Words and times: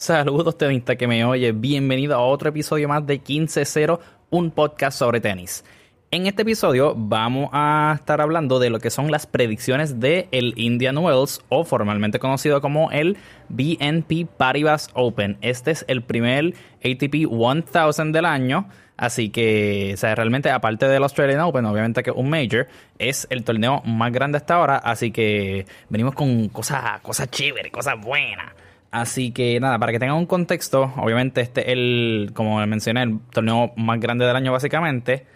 Saludos 0.00 0.56
tenista 0.56 0.94
que 0.94 1.08
me 1.08 1.24
oye, 1.24 1.50
bienvenido 1.50 2.14
a 2.14 2.20
otro 2.20 2.50
episodio 2.50 2.88
más 2.88 3.04
de 3.04 3.20
15-0, 3.20 3.98
un 4.30 4.52
podcast 4.52 4.96
sobre 4.96 5.20
tenis. 5.20 5.64
En 6.12 6.28
este 6.28 6.42
episodio 6.42 6.94
vamos 6.96 7.50
a 7.52 7.96
estar 7.98 8.20
hablando 8.20 8.60
de 8.60 8.70
lo 8.70 8.78
que 8.78 8.90
son 8.90 9.10
las 9.10 9.26
predicciones 9.26 9.98
del 9.98 10.28
el 10.30 10.54
Indian 10.56 10.98
Wells 10.98 11.40
o 11.48 11.64
formalmente 11.64 12.20
conocido 12.20 12.60
como 12.60 12.92
el 12.92 13.16
BNP 13.48 14.28
Paribas 14.36 14.88
Open. 14.94 15.36
Este 15.40 15.72
es 15.72 15.84
el 15.88 16.02
primer 16.04 16.54
ATP 16.76 17.28
1000 17.28 18.12
del 18.12 18.24
año. 18.24 18.68
Así 18.96 19.30
que, 19.30 19.94
o 19.94 19.96
sea, 19.96 20.14
realmente, 20.14 20.48
aparte 20.52 20.86
del 20.86 21.02
Australian 21.02 21.40
Open, 21.40 21.64
obviamente 21.64 22.04
que 22.04 22.12
un 22.12 22.30
Major, 22.30 22.68
es 23.00 23.26
el 23.30 23.42
torneo 23.42 23.82
más 23.84 24.12
grande 24.12 24.38
hasta 24.38 24.54
ahora. 24.54 24.76
Así 24.76 25.10
que 25.10 25.66
venimos 25.88 26.14
con 26.14 26.50
cosas, 26.50 27.00
cosas 27.00 27.28
chéveres, 27.32 27.72
cosas 27.72 28.00
buenas. 28.00 28.52
Así 28.90 29.32
que 29.32 29.60
nada, 29.60 29.78
para 29.78 29.92
que 29.92 29.98
tengan 29.98 30.16
un 30.16 30.26
contexto, 30.26 30.92
obviamente 30.96 31.42
este 31.42 31.60
es 31.62 31.68
el, 31.68 32.30
como 32.34 32.64
mencioné, 32.66 33.02
el 33.02 33.20
torneo 33.30 33.72
más 33.76 34.00
grande 34.00 34.24
del 34.24 34.34
año 34.34 34.52
básicamente. 34.52 35.26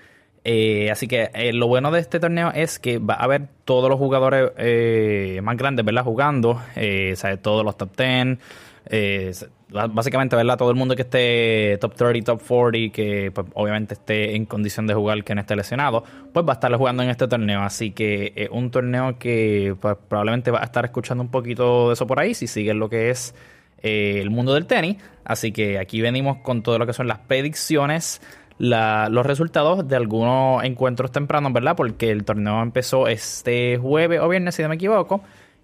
Eh, 0.45 0.91
así 0.91 1.07
que 1.07 1.31
eh, 1.35 1.53
lo 1.53 1.69
bueno 1.69 1.93
de 1.93 2.01
este 2.01 2.19
torneo 2.19 2.51
es 2.53 2.79
que 2.79 2.99
va 2.99 3.15
a 3.15 3.25
haber 3.25 3.49
todos 3.65 3.89
los 3.89 3.99
jugadores 3.99 4.53
eh, 4.57 5.41
más 5.43 5.57
grandes, 5.57 5.85
¿verdad? 5.85 6.03
Jugando, 6.03 6.51
o 6.53 7.17
sea, 7.17 7.37
todos 7.37 7.65
los 7.65 7.77
top 7.77 7.97
10, 7.97 9.49
básicamente, 9.73 10.37
¿verdad? 10.37 10.57
Todo 10.57 10.71
el 10.71 10.77
mundo 10.77 10.95
que 10.95 11.03
esté 11.03 11.79
top 11.81 11.95
30, 11.95 12.33
top 12.33 12.43
40, 12.47 12.93
que 12.93 13.31
pues, 13.35 13.47
obviamente 13.55 13.95
esté 13.95 14.37
en 14.37 14.47
condición 14.47 14.87
de 14.87 14.95
jugar, 14.95 15.25
que 15.25 15.35
no 15.35 15.41
esté 15.41 15.57
lesionado, 15.57 16.05
pues 16.33 16.47
va 16.47 16.53
a 16.53 16.55
estar 16.55 16.75
jugando 16.75 17.03
en 17.03 17.11
este 17.11 17.27
torneo. 17.29 17.63
Así 17.63 17.91
que 17.91 18.33
es 18.37 18.49
un 18.51 18.71
torneo 18.71 19.19
que 19.19 19.75
pues, 19.81 19.97
probablemente 20.09 20.51
va 20.51 20.61
a 20.61 20.65
estar 20.65 20.85
escuchando 20.85 21.23
un 21.23 21.31
poquito 21.31 21.89
de 21.89 21.95
eso 21.95 22.07
por 22.07 22.21
ahí, 22.21 22.35
si 22.35 22.47
siguen 22.47 22.79
lo 22.79 22.89
que 22.89 23.11
es 23.11 23.35
eh, 23.83 24.21
el 24.21 24.31
mundo 24.31 24.55
del 24.55 24.67
tenis. 24.67 24.97
Así 25.25 25.53
que 25.53 25.79
aquí 25.79 26.01
venimos 26.01 26.39
con 26.39 26.63
todo 26.63 26.79
lo 26.79 26.87
que 26.87 26.93
son 26.93 27.09
las 27.09 27.19
predicciones. 27.19 28.21
los 28.59 29.27
resultados 29.27 29.89
de 29.89 29.97
algunos 29.97 30.63
encuentros 30.65 31.11
tempranos, 31.11 31.53
¿verdad? 31.53 31.75
Porque 31.77 32.11
el 32.11 32.25
torneo 32.25 32.63
empezó 32.63 33.09
este 33.09 33.79
jueves 33.79 34.21
o 34.21 34.29
viernes, 34.29 34.55
si 34.55 34.63
no 34.63 34.69
me 34.69 34.77
equivoco 34.77 35.23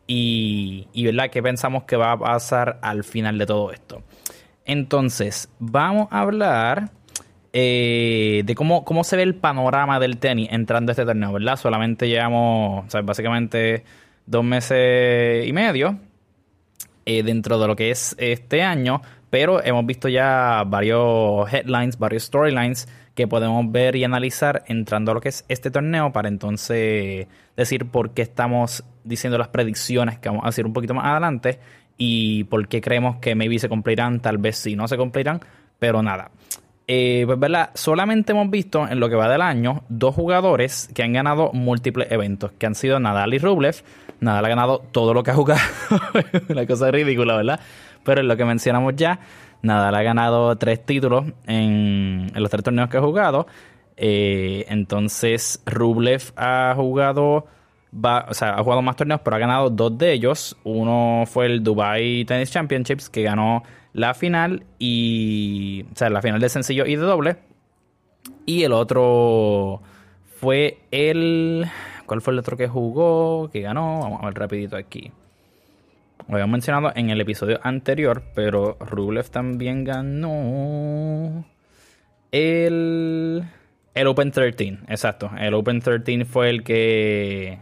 y, 0.08 0.88
y 0.92 1.04
¿verdad? 1.04 1.30
qué 1.30 1.40
pensamos 1.40 1.84
que 1.84 1.96
va 1.96 2.12
a 2.12 2.18
pasar 2.18 2.80
al 2.82 3.04
final 3.04 3.38
de 3.38 3.46
todo 3.46 3.70
esto. 3.70 4.02
Entonces, 4.64 5.48
vamos 5.60 6.08
a 6.10 6.22
hablar 6.22 6.90
eh, 7.52 8.42
de 8.44 8.54
cómo, 8.54 8.84
cómo 8.84 9.04
se 9.04 9.16
ve 9.16 9.22
el 9.22 9.34
panorama 9.34 10.00
del 10.00 10.18
tenis 10.18 10.48
entrando 10.50 10.90
a 10.90 10.92
este 10.92 11.04
torneo, 11.04 11.32
¿verdad? 11.32 11.56
Solamente 11.56 12.08
llevamos, 12.08 12.86
básicamente 13.04 13.84
dos 14.26 14.44
meses 14.44 15.46
y 15.46 15.52
medio 15.52 15.98
eh, 17.06 17.22
dentro 17.22 17.58
de 17.58 17.66
lo 17.66 17.76
que 17.76 17.90
es 17.90 18.14
este 18.18 18.62
año, 18.62 19.00
pero 19.30 19.64
hemos 19.64 19.86
visto 19.86 20.08
ya 20.08 20.64
varios 20.66 21.52
headlines, 21.52 21.98
varios 21.98 22.24
storylines 22.24 22.88
que 23.18 23.26
podemos 23.26 23.72
ver 23.72 23.96
y 23.96 24.04
analizar 24.04 24.62
entrando 24.68 25.10
a 25.10 25.14
lo 25.14 25.20
que 25.20 25.30
es 25.30 25.44
este 25.48 25.72
torneo 25.72 26.12
para 26.12 26.28
entonces 26.28 27.26
decir 27.56 27.86
por 27.86 28.10
qué 28.10 28.22
estamos 28.22 28.84
diciendo 29.02 29.36
las 29.38 29.48
predicciones 29.48 30.20
que 30.20 30.28
vamos 30.28 30.44
a 30.44 30.50
decir 30.50 30.64
un 30.64 30.72
poquito 30.72 30.94
más 30.94 31.04
adelante 31.04 31.58
y 31.96 32.44
por 32.44 32.68
qué 32.68 32.80
creemos 32.80 33.16
que 33.16 33.34
maybe 33.34 33.58
se 33.58 33.68
cumplirán, 33.68 34.20
tal 34.20 34.38
vez 34.38 34.58
sí 34.58 34.76
no 34.76 34.86
se 34.86 34.96
cumplirán, 34.96 35.40
pero 35.80 36.00
nada. 36.00 36.30
Eh, 36.86 37.24
pues 37.26 37.40
verdad, 37.40 37.70
solamente 37.74 38.30
hemos 38.30 38.50
visto 38.50 38.86
en 38.86 39.00
lo 39.00 39.08
que 39.08 39.16
va 39.16 39.28
del 39.28 39.42
año 39.42 39.82
dos 39.88 40.14
jugadores 40.14 40.88
que 40.94 41.02
han 41.02 41.12
ganado 41.12 41.50
múltiples 41.52 42.12
eventos, 42.12 42.52
que 42.52 42.66
han 42.66 42.76
sido 42.76 43.00
Nadal 43.00 43.34
y 43.34 43.38
Rublev. 43.38 43.82
Nadal 44.20 44.44
ha 44.44 44.48
ganado 44.48 44.78
todo 44.92 45.12
lo 45.12 45.24
que 45.24 45.32
ha 45.32 45.34
jugado, 45.34 45.60
una 46.50 46.64
cosa 46.68 46.92
ridícula, 46.92 47.34
¿verdad? 47.34 47.58
Pero 48.04 48.20
en 48.20 48.28
lo 48.28 48.36
que 48.36 48.44
mencionamos 48.44 48.94
ya, 48.94 49.18
Nadal 49.62 49.94
ha 49.94 50.02
ganado 50.02 50.56
tres 50.56 50.84
títulos 50.84 51.26
en, 51.46 52.30
los 52.34 52.50
tres 52.50 52.62
torneos 52.62 52.88
que 52.88 52.98
ha 52.98 53.02
jugado. 53.02 53.46
Eh, 53.96 54.64
entonces, 54.68 55.62
Rublev 55.66 56.32
ha 56.36 56.72
jugado, 56.76 57.46
o 57.92 58.34
sea, 58.34 58.54
ha 58.54 58.62
jugado 58.62 58.82
más 58.82 58.96
torneos, 58.96 59.20
pero 59.24 59.36
ha 59.36 59.40
ganado 59.40 59.70
dos 59.70 59.98
de 59.98 60.12
ellos. 60.12 60.56
Uno 60.64 61.24
fue 61.26 61.46
el 61.46 61.62
Dubai 61.62 62.24
Tennis 62.24 62.50
Championships, 62.50 63.10
que 63.10 63.22
ganó 63.22 63.64
la 63.92 64.14
final 64.14 64.64
y, 64.78 65.84
o 65.92 65.96
sea, 65.96 66.10
la 66.10 66.22
final 66.22 66.40
de 66.40 66.48
sencillo 66.48 66.86
y 66.86 66.96
de 66.96 67.02
doble. 67.02 67.36
Y 68.46 68.62
el 68.62 68.72
otro 68.72 69.82
fue 70.40 70.78
el, 70.90 71.66
¿cuál 72.06 72.20
fue 72.20 72.32
el 72.32 72.38
otro 72.38 72.56
que 72.56 72.68
jugó, 72.68 73.50
que 73.52 73.60
ganó? 73.60 74.00
Vamos 74.00 74.22
a 74.22 74.26
ver 74.26 74.34
rapidito 74.34 74.76
aquí. 74.76 75.10
Lo 76.28 76.34
habíamos 76.34 76.52
mencionado 76.52 76.92
en 76.94 77.08
el 77.08 77.22
episodio 77.22 77.58
anterior, 77.62 78.22
pero 78.34 78.76
Rublev 78.80 79.30
también 79.30 79.82
ganó 79.82 81.46
el, 82.30 83.44
el 83.94 84.06
Open 84.06 84.30
13. 84.30 84.80
Exacto, 84.88 85.30
el 85.38 85.54
Open 85.54 85.80
13 85.80 86.26
fue 86.26 86.50
el 86.50 86.62
que... 86.62 87.60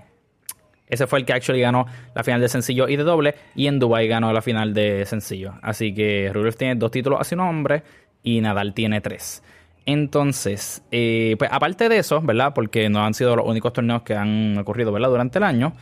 Ese 0.88 1.06
fue 1.06 1.20
el 1.20 1.24
que 1.24 1.32
actually 1.32 1.60
ganó 1.60 1.86
la 2.14 2.24
final 2.24 2.40
de 2.40 2.48
sencillo 2.48 2.88
y 2.88 2.96
de 2.96 3.04
doble. 3.04 3.36
Y 3.54 3.68
en 3.68 3.78
Dubai 3.78 4.08
ganó 4.08 4.32
la 4.32 4.42
final 4.42 4.74
de 4.74 5.06
sencillo. 5.06 5.54
Así 5.62 5.94
que 5.94 6.30
Rublev 6.32 6.56
tiene 6.56 6.74
dos 6.74 6.90
títulos 6.90 7.20
a 7.20 7.24
su 7.24 7.36
nombre 7.36 7.84
y 8.24 8.40
Nadal 8.40 8.74
tiene 8.74 9.00
tres. 9.00 9.44
Entonces, 9.84 10.82
eh, 10.90 11.36
pues 11.38 11.50
aparte 11.52 11.88
de 11.88 11.98
eso, 11.98 12.20
¿verdad? 12.20 12.52
Porque 12.52 12.88
no 12.88 13.04
han 13.04 13.14
sido 13.14 13.36
los 13.36 13.46
únicos 13.46 13.72
torneos 13.72 14.02
que 14.02 14.14
han 14.14 14.58
ocurrido, 14.58 14.90
¿verdad? 14.90 15.10
Durante 15.10 15.38
el 15.38 15.44
año, 15.44 15.72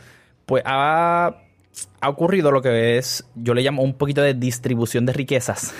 pues 0.45 0.61
ha 0.65 1.44
ha 2.01 2.09
ocurrido 2.09 2.51
lo 2.51 2.61
que 2.61 2.97
es, 2.97 3.25
yo 3.35 3.53
le 3.53 3.61
llamo 3.61 3.81
un 3.83 3.93
poquito 3.93 4.21
de 4.21 4.33
distribución 4.33 5.05
de 5.05 5.13
riquezas, 5.13 5.73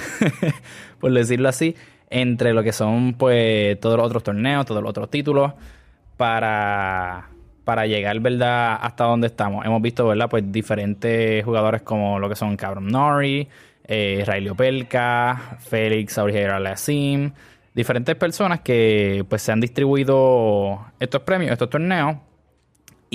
por 0.99 1.11
decirlo 1.13 1.49
así, 1.49 1.75
entre 2.09 2.53
lo 2.53 2.63
que 2.63 2.71
son 2.71 3.13
pues 3.13 3.79
todos 3.79 3.97
los 3.97 4.05
otros 4.07 4.23
torneos, 4.23 4.65
todos 4.65 4.81
los 4.81 4.89
otros 4.89 5.09
títulos, 5.09 5.53
para, 6.17 7.29
para 7.63 7.85
llegar, 7.85 8.19
¿verdad?, 8.19 8.77
hasta 8.81 9.03
donde 9.03 9.27
estamos. 9.27 9.65
Hemos 9.65 9.81
visto, 9.81 10.07
¿verdad?, 10.07 10.29
pues 10.29 10.51
diferentes 10.51 11.43
jugadores 11.43 11.81
como 11.81 12.19
lo 12.19 12.29
que 12.29 12.35
son 12.35 12.55
Cabron 12.55 12.87
Nori, 12.87 13.47
eh, 13.87 14.23
Riley 14.25 14.49
Opelka, 14.49 15.57
Félix 15.59 16.17
Auriera 16.17 16.59
Lassim, 16.59 17.31
diferentes 17.73 18.15
personas 18.15 18.61
que 18.61 19.25
pues 19.29 19.41
se 19.41 19.51
han 19.51 19.59
distribuido 19.59 20.79
estos 20.99 21.21
premios, 21.21 21.51
estos 21.51 21.69
torneos 21.69 22.17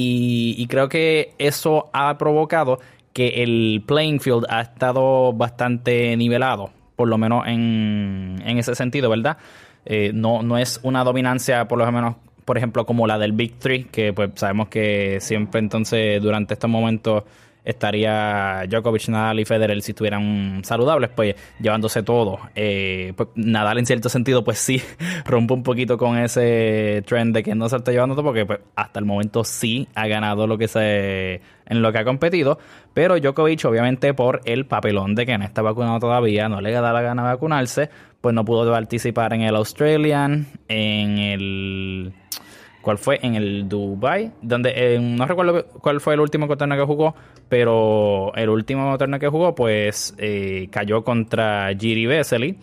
y, 0.03 0.67
creo 0.69 0.89
que 0.89 1.33
eso 1.39 1.91
ha 1.93 2.17
provocado 2.17 2.79
que 3.13 3.43
el 3.43 3.83
playing 3.87 4.21
field 4.21 4.47
ha 4.49 4.63
estado 4.63 5.33
bastante 5.33 6.17
nivelado, 6.17 6.71
por 6.97 7.09
lo 7.09 7.19
menos 7.19 7.47
en, 7.47 8.41
ese 8.45 8.75
sentido, 8.75 9.11
¿verdad? 9.11 9.37
Eh, 9.85 10.13
no, 10.15 10.43
no 10.43 10.59
es 10.59 10.81
una 10.83 11.05
dominancia, 11.05 11.67
por 11.69 11.79
lo 11.79 11.91
menos, 11.93 12.17
por 12.45 12.57
ejemplo, 12.57 12.87
como 12.87 13.07
la 13.07 13.19
del 13.19 13.33
Big 13.33 13.59
Three, 13.59 13.85
que 13.85 14.13
pues 14.13 14.31
sabemos 14.37 14.69
que 14.69 15.19
siempre 15.21 15.61
entonces 15.61 16.23
durante 16.23 16.55
estos 16.55 16.71
momentos 16.71 17.25
estaría 17.71 18.65
Djokovic, 18.69 19.09
Nadal 19.09 19.41
y 19.41 19.45
Federer 19.45 19.81
si 19.83 19.93
estuvieran 19.93 20.61
saludables, 20.65 21.11
pues 21.15 21.35
llevándose 21.61 22.03
todo. 22.03 22.39
Eh, 22.55 23.13
pues, 23.17 23.29
Nadal 23.35 23.79
en 23.79 23.87
cierto 23.87 24.09
sentido, 24.09 24.45
pues 24.45 24.59
sí, 24.59 24.83
rompe 25.25 25.55
un 25.55 25.63
poquito 25.63 25.99
con 25.99 26.19
ese 26.19 27.03
trend 27.07 27.35
de 27.35 27.43
que 27.43 27.55
no 27.55 27.69
se 27.69 27.77
está 27.77 27.93
llevando 27.93 28.15
todo, 28.15 28.25
porque 28.25 28.47
pues, 28.47 28.61
hasta 28.77 28.99
el 28.99 29.05
momento 29.05 29.45
sí 29.45 29.89
ha 29.95 30.07
ganado 30.07 30.47
lo 30.47 30.59
que 30.59 30.69
se 30.69 31.41
en 31.71 31.83
lo 31.83 31.93
que 31.93 31.99
ha 31.99 32.05
competido, 32.05 32.59
pero 32.93 33.17
Djokovic 33.17 33.65
obviamente 33.65 34.13
por 34.13 34.41
el 34.45 34.67
papelón 34.67 35.15
de 35.15 35.25
que 35.25 35.39
no 35.39 35.45
está 35.45 35.63
vacunado 35.63 36.01
todavía, 36.01 36.49
no 36.49 36.61
le 36.61 36.73
da 36.73 36.93
la 36.93 37.01
gana 37.01 37.23
vacunarse, 37.23 37.89
pues 38.21 38.35
no 38.35 38.45
pudo 38.45 38.69
participar 38.71 39.33
en 39.35 39.43
el 39.43 39.55
Australian, 39.55 40.49
en 40.67 41.19
el 41.19 42.13
¿Cuál 42.83 42.97
fue? 42.97 43.19
En 43.23 43.35
el 43.35 43.69
Dubai, 43.69 44.33
donde 44.41 44.73
eh, 44.75 44.99
no 44.99 45.27
recuerdo 45.27 45.67
cuál 45.67 46.01
fue 46.01 46.15
el 46.15 46.21
último 46.21 46.49
torneo 46.57 46.79
que 46.79 46.87
jugó, 46.87 47.15
pero 47.49 48.33
el 48.35 48.49
último 48.49 48.97
torneo 48.97 49.21
que 49.21 49.29
jugó, 49.29 49.55
pues 49.55 50.15
eh, 50.17 50.69
cayó 50.71 51.05
contra 51.05 51.71
Giri 51.79 52.07
Vesely 52.07 52.57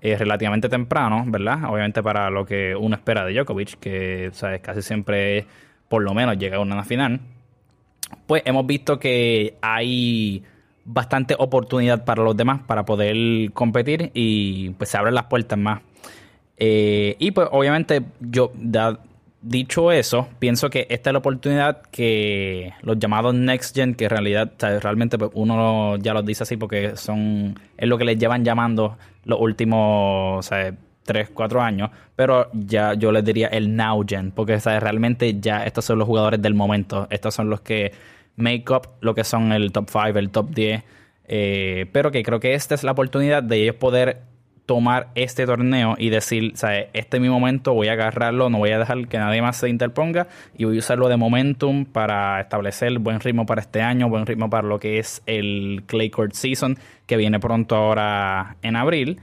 eh, 0.00 0.16
relativamente 0.16 0.68
temprano, 0.68 1.24
¿verdad? 1.26 1.64
Obviamente 1.70 2.02
para 2.02 2.30
lo 2.30 2.44
que 2.44 2.74
uno 2.74 2.96
espera 2.96 3.24
de 3.24 3.32
Djokovic, 3.32 3.78
que 3.78 4.30
¿sabes? 4.32 4.60
casi 4.60 4.82
siempre 4.82 5.46
por 5.88 6.02
lo 6.02 6.14
menos 6.14 6.36
llega 6.36 6.56
a 6.56 6.60
una 6.60 6.82
final. 6.82 7.20
Pues 8.26 8.42
hemos 8.44 8.66
visto 8.66 8.98
que 8.98 9.54
hay 9.62 10.42
bastante 10.84 11.36
oportunidad 11.38 12.04
para 12.04 12.24
los 12.24 12.36
demás 12.36 12.62
para 12.66 12.84
poder 12.84 13.52
competir 13.52 14.10
y 14.14 14.70
pues 14.70 14.90
se 14.90 14.98
abren 14.98 15.14
las 15.14 15.26
puertas 15.26 15.58
más. 15.58 15.80
y 16.58 17.30
pues 17.30 17.48
obviamente 17.52 18.02
yo, 18.20 18.52
dicho 19.42 19.92
eso, 19.92 20.28
pienso 20.38 20.70
que 20.70 20.86
esta 20.90 21.10
es 21.10 21.12
la 21.12 21.18
oportunidad 21.20 21.82
que 21.90 22.72
los 22.82 22.98
llamados 22.98 23.34
Next 23.34 23.74
Gen, 23.74 23.94
que 23.94 24.04
en 24.04 24.10
realidad 24.10 24.52
realmente 24.82 25.18
pues, 25.18 25.30
uno 25.34 25.96
ya 25.98 26.14
los 26.14 26.24
dice 26.24 26.42
así 26.42 26.56
porque 26.56 26.96
son 26.96 27.58
es 27.76 27.88
lo 27.88 27.98
que 27.98 28.04
les 28.04 28.18
llevan 28.18 28.44
llamando 28.44 28.98
los 29.24 29.40
últimos 29.40 30.50
o 30.52 30.56
3, 31.04 31.30
4 31.34 31.62
años, 31.62 31.90
pero 32.14 32.50
ya 32.52 32.94
yo 32.94 33.10
les 33.10 33.24
diría 33.24 33.48
el 33.48 33.74
Now 33.74 34.04
Gen, 34.06 34.30
porque 34.30 34.58
realmente 34.58 35.40
ya 35.40 35.64
estos 35.64 35.84
son 35.84 35.98
los 35.98 36.06
jugadores 36.06 36.40
del 36.40 36.54
momento, 36.54 37.06
estos 37.10 37.34
son 37.34 37.50
los 37.50 37.62
que 37.62 37.92
make 38.36 38.64
up 38.72 38.88
lo 39.00 39.14
que 39.14 39.24
son 39.24 39.52
el 39.52 39.72
top 39.72 39.88
5, 39.90 40.18
el 40.18 40.30
top 40.30 40.50
10 40.50 40.84
Eh, 41.32 41.86
pero 41.92 42.10
que 42.10 42.24
creo 42.24 42.40
que 42.40 42.54
esta 42.54 42.74
es 42.74 42.82
la 42.82 42.90
oportunidad 42.90 43.44
de 43.44 43.62
ellos 43.62 43.76
poder 43.76 44.22
tomar 44.70 45.08
este 45.16 45.46
torneo 45.46 45.96
y 45.98 46.10
decir. 46.10 46.52
Este 46.92 47.16
es 47.16 47.20
mi 47.20 47.28
momento, 47.28 47.74
voy 47.74 47.88
a 47.88 47.94
agarrarlo, 47.94 48.50
no 48.50 48.58
voy 48.58 48.70
a 48.70 48.78
dejar 48.78 49.08
que 49.08 49.18
nadie 49.18 49.42
más 49.42 49.56
se 49.56 49.68
interponga 49.68 50.28
y 50.56 50.64
voy 50.64 50.76
a 50.76 50.78
usarlo 50.78 51.08
de 51.08 51.16
momentum 51.16 51.84
para 51.84 52.40
establecer 52.40 52.96
buen 53.00 53.18
ritmo 53.18 53.46
para 53.46 53.62
este 53.62 53.82
año, 53.82 54.08
buen 54.08 54.26
ritmo 54.26 54.48
para 54.48 54.68
lo 54.68 54.78
que 54.78 55.00
es 55.00 55.24
el 55.26 55.82
Clay 55.86 56.08
Court 56.10 56.34
Season 56.34 56.78
que 57.06 57.16
viene 57.16 57.40
pronto 57.40 57.74
ahora 57.74 58.58
en 58.62 58.76
abril. 58.76 59.18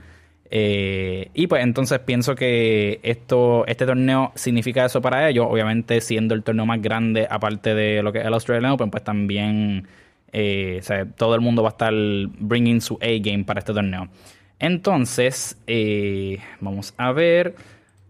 Eh, 0.50 1.30
y 1.32 1.46
pues 1.46 1.62
entonces 1.62 1.98
pienso 2.00 2.34
que 2.34 3.00
esto, 3.02 3.64
este 3.66 3.86
torneo 3.86 4.32
significa 4.34 4.84
eso 4.84 5.00
para 5.00 5.30
ellos. 5.30 5.46
Obviamente 5.48 6.02
siendo 6.02 6.34
el 6.34 6.42
torneo 6.42 6.66
más 6.66 6.82
grande, 6.82 7.26
aparte 7.30 7.74
de 7.74 8.02
lo 8.02 8.12
que 8.12 8.18
es 8.18 8.26
el 8.26 8.34
Australian 8.34 8.72
Open, 8.72 8.90
pues 8.90 9.02
también 9.02 9.88
eh, 10.30 10.82
todo 11.16 11.34
el 11.34 11.40
mundo 11.40 11.62
va 11.62 11.70
a 11.70 11.72
estar 11.72 11.94
bringing 12.38 12.82
su 12.82 12.98
A-game 13.00 13.44
para 13.44 13.60
este 13.60 13.72
torneo. 13.72 14.10
Entonces, 14.58 15.56
eh, 15.66 16.38
vamos 16.60 16.94
a 16.96 17.12
ver 17.12 17.54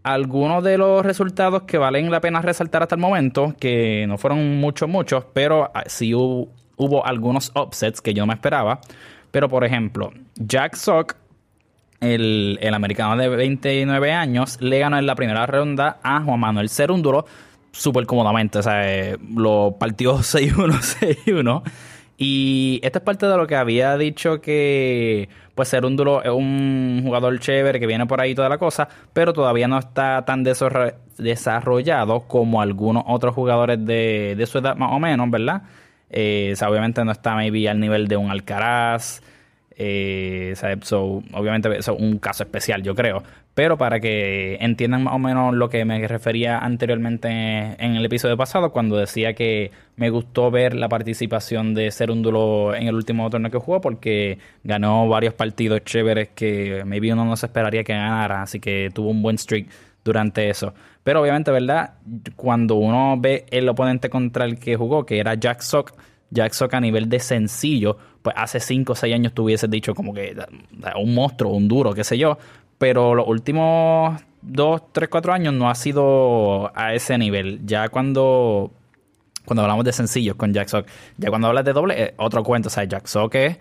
algunos 0.03 0.65
de 0.65 0.79
los 0.79 1.05
resultados 1.05 1.65
que 1.65 1.77
valen 1.77 2.11
la 2.11 2.21
pena 2.21 2.41
resaltar 2.41 2.83
hasta 2.83 2.95
el 2.95 3.01
momento, 3.01 3.55
que 3.61 4.07
no 4.09 4.17
fueron 4.17 4.59
muchos, 4.59 4.89
muchos, 4.89 5.25
pero 5.35 5.71
ah, 5.75 5.85
sí 5.87 6.15
hubo, 6.15 7.05
algunos 7.05 7.53
upsets 7.55 8.01
que 8.01 8.15
yo 8.15 8.23
no 8.23 8.29
me 8.29 8.35
esperaba. 8.35 8.81
Pero, 9.31 9.49
por 9.49 9.65
ejemplo, 9.65 10.13
Jack 10.37 10.77
Sock, 10.77 11.17
el, 12.01 12.59
americano 12.73 13.17
de 13.17 13.29
29 13.29 14.13
años, 14.13 14.59
le 14.63 14.79
ganó 14.79 14.99
en 14.99 15.05
la 15.05 15.15
primera 15.15 15.45
ronda 15.47 15.99
a 16.03 16.23
Juan 16.23 16.41
Manuel 16.41 16.71
Cerúndulo 16.71 17.27
súper 17.73 18.07
cómodamente. 18.07 18.61
O 18.61 18.63
sea, 18.63 18.91
eh, 18.91 19.19
lo 19.37 19.77
partió 19.79 20.19
6-1, 20.19 20.81
6-1. 21.27 21.63
Y 22.21 22.81
esta 22.83 22.99
es 22.99 23.05
parte 23.05 23.27
de 23.27 23.37
lo 23.37 23.47
que 23.47 23.55
había 23.55 23.97
dicho 23.97 24.41
que 24.41 25.29
pues 25.55 25.69
Serúndulo 25.69 26.23
es 26.23 26.31
un 26.31 27.01
jugador 27.05 27.39
chévere 27.39 27.79
que 27.79 27.87
viene 27.87 28.07
por 28.07 28.21
ahí 28.21 28.35
toda 28.35 28.49
la 28.49 28.59
cosa, 28.59 28.89
pero 29.13 29.33
todavía 29.33 29.69
no 29.69 29.79
está 29.79 30.25
tan 30.25 30.43
desarrollado 30.43 32.21
como 32.27 32.61
algunos 32.61 33.05
otros 33.07 33.37
jugadores 33.37 33.85
de, 33.87 34.35
de 34.37 34.47
su 34.47 34.59
edad 34.59 34.75
más 34.75 34.91
o 34.93 34.99
menos, 34.99 35.31
¿verdad? 35.31 35.63
Eh, 36.11 36.55
obviamente 36.67 37.05
no 37.05 37.13
está 37.13 37.37
maybe 37.37 37.69
al 37.69 37.79
nivel 37.79 38.09
de 38.09 38.17
un 38.17 38.31
Alcaraz, 38.31 39.23
eh, 39.77 40.55
obviamente 41.33 41.79
eso 41.79 41.95
es 41.95 42.01
un 42.01 42.19
caso 42.19 42.43
especial, 42.43 42.83
yo 42.83 42.97
creo. 42.97 43.23
Pero 43.59 43.77
para 43.77 43.99
que 43.99 44.57
entiendan 44.61 45.03
más 45.03 45.15
o 45.15 45.19
menos 45.19 45.53
lo 45.53 45.69
que 45.69 45.85
me 45.85 46.07
refería 46.07 46.59
anteriormente 46.59 47.27
en 47.29 47.97
el 47.97 48.05
episodio 48.05 48.37
pasado, 48.37 48.71
cuando 48.71 48.97
decía 48.97 49.35
que 49.35 49.73
me 49.97 50.11
gustó 50.11 50.53
ver 50.53 50.77
la 50.77 50.89
participación 50.89 51.75
de 51.75 51.91
Serúndulo 51.91 52.73
en 52.73 52.87
el 52.87 52.95
último 52.95 53.29
torneo 53.29 53.51
que 53.51 53.59
jugó, 53.59 53.81
porque 53.81 54.39
ganó 54.63 55.09
varios 55.09 55.35
partidos 55.35 55.83
chéveres 55.83 56.29
que 56.37 56.85
maybe 56.87 57.13
uno 57.13 57.25
no 57.25 57.37
se 57.37 57.47
esperaría 57.47 57.83
que 57.83 57.95
ganara, 57.95 58.43
así 58.43 58.61
que 58.61 58.91
tuvo 58.95 59.11
un 59.11 59.23
buen 59.23 59.37
streak 59.37 59.67
durante 60.05 60.49
eso. 60.49 60.73
Pero 61.03 61.21
obviamente, 61.21 61.51
¿verdad? 61.51 61.95
Cuando 62.37 62.77
uno 62.77 63.17
ve 63.19 63.45
el 63.51 63.69
oponente 63.69 64.09
contra 64.09 64.45
el 64.45 64.61
que 64.61 64.77
jugó, 64.77 65.05
que 65.05 65.19
era 65.19 65.35
Jack 65.35 65.63
Sock, 65.63 65.95
Jack 66.31 66.53
Sock 66.53 66.75
a 66.75 66.81
nivel 66.81 67.09
de 67.09 67.19
sencillo, 67.19 67.99
pues 68.23 68.37
hace 68.39 68.61
5 68.61 68.93
o 68.93 68.95
6 68.95 69.13
años 69.13 69.33
tú 69.33 69.43
hubieses 69.43 69.69
dicho 69.69 69.97
como 69.97 70.15
que 70.15 70.37
un 70.97 71.13
monstruo, 71.13 71.55
un 71.55 71.67
duro, 71.67 71.93
qué 71.93 72.05
sé 72.05 72.17
yo. 72.17 72.39
Pero 72.79 73.15
los 73.15 73.27
últimos 73.27 74.21
2, 74.43 74.93
3, 74.93 75.09
4 75.09 75.33
años 75.33 75.55
no 75.55 75.69
ha 75.69 75.75
sido 75.75 76.71
a 76.77 76.95
ese 76.95 77.19
nivel. 77.19 77.61
Ya 77.67 77.89
cuando, 77.89 78.71
cuando 79.45 79.63
hablamos 79.63 79.85
de 79.85 79.93
sencillos 79.93 80.37
con 80.37 80.55
Jack 80.55 80.69
Sock, 80.69 80.87
ya 81.17 81.29
cuando 81.29 81.49
hablas 81.49 81.65
de 81.65 81.73
doble, 81.73 82.15
otro 82.17 82.43
cuento. 82.45 82.69
O 82.69 82.71
sea, 82.71 82.85
Jack 82.85 83.07
Sock 83.07 83.35
es 83.35 83.59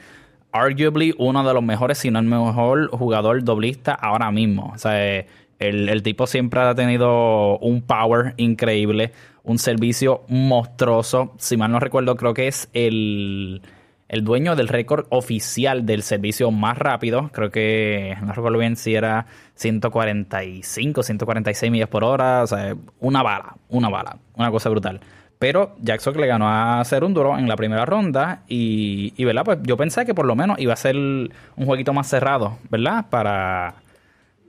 arguably 0.52 1.14
uno 1.18 1.46
de 1.48 1.54
los 1.54 1.64
mejores, 1.64 1.98
si 1.98 2.12
no 2.12 2.20
el 2.20 2.26
mejor 2.26 2.90
jugador 2.92 3.44
doblista 3.44 3.94
ahora 3.94 4.32
mismo. 4.32 4.72
O 4.74 4.78
sea, 4.78 5.04
el, 5.08 5.90
el 5.90 6.04
tipo 6.04 6.28
siempre 6.28 6.62
ha 6.62 6.76
tenido 6.76 7.58
un 7.60 7.82
power 7.82 8.34
increíble 8.38 9.12
un 9.48 9.58
servicio 9.58 10.24
monstruoso. 10.28 11.34
Si 11.38 11.56
mal 11.56 11.72
no 11.72 11.80
recuerdo, 11.80 12.18
creo 12.18 12.34
que 12.34 12.48
es 12.48 12.70
el, 12.74 13.62
el 14.10 14.24
dueño 14.24 14.56
del 14.56 14.68
récord 14.68 15.06
oficial 15.10 15.86
del 15.86 16.04
servicio 16.04 16.52
más 16.52 16.78
rápido. 16.78 17.30
Creo 17.34 17.52
que, 17.52 18.16
no 18.22 18.34
recuerdo 18.34 18.58
bien 18.58 18.76
si 18.76 18.96
era 18.96 19.26
145, 19.56 21.04
146 21.04 21.72
millas 21.72 21.90
por 21.90 22.04
hora. 22.04 22.44
O 22.44 22.48
sea, 22.48 22.76
una 23.00 23.24
bala, 23.24 23.56
una 23.70 23.90
bala, 23.90 24.18
una 24.36 24.52
cosa 24.52 24.70
brutal. 24.70 25.02
Pero 25.40 25.76
Jackson 25.82 26.20
le 26.20 26.26
ganó 26.26 26.48
a 26.50 26.84
duro 27.10 27.38
en 27.38 27.48
la 27.48 27.56
primera 27.56 27.86
ronda 27.86 28.44
y, 28.48 29.14
y, 29.18 29.24
¿verdad? 29.26 29.44
Pues 29.46 29.60
yo 29.64 29.78
pensé 29.78 30.06
que 30.06 30.16
por 30.16 30.26
lo 30.26 30.36
menos 30.36 30.58
iba 30.60 30.74
a 30.74 30.78
ser 30.78 30.96
un 30.96 31.66
jueguito 31.66 31.94
más 31.94 32.08
cerrado, 32.08 32.58
¿verdad? 32.72 33.06
Para, 33.10 33.76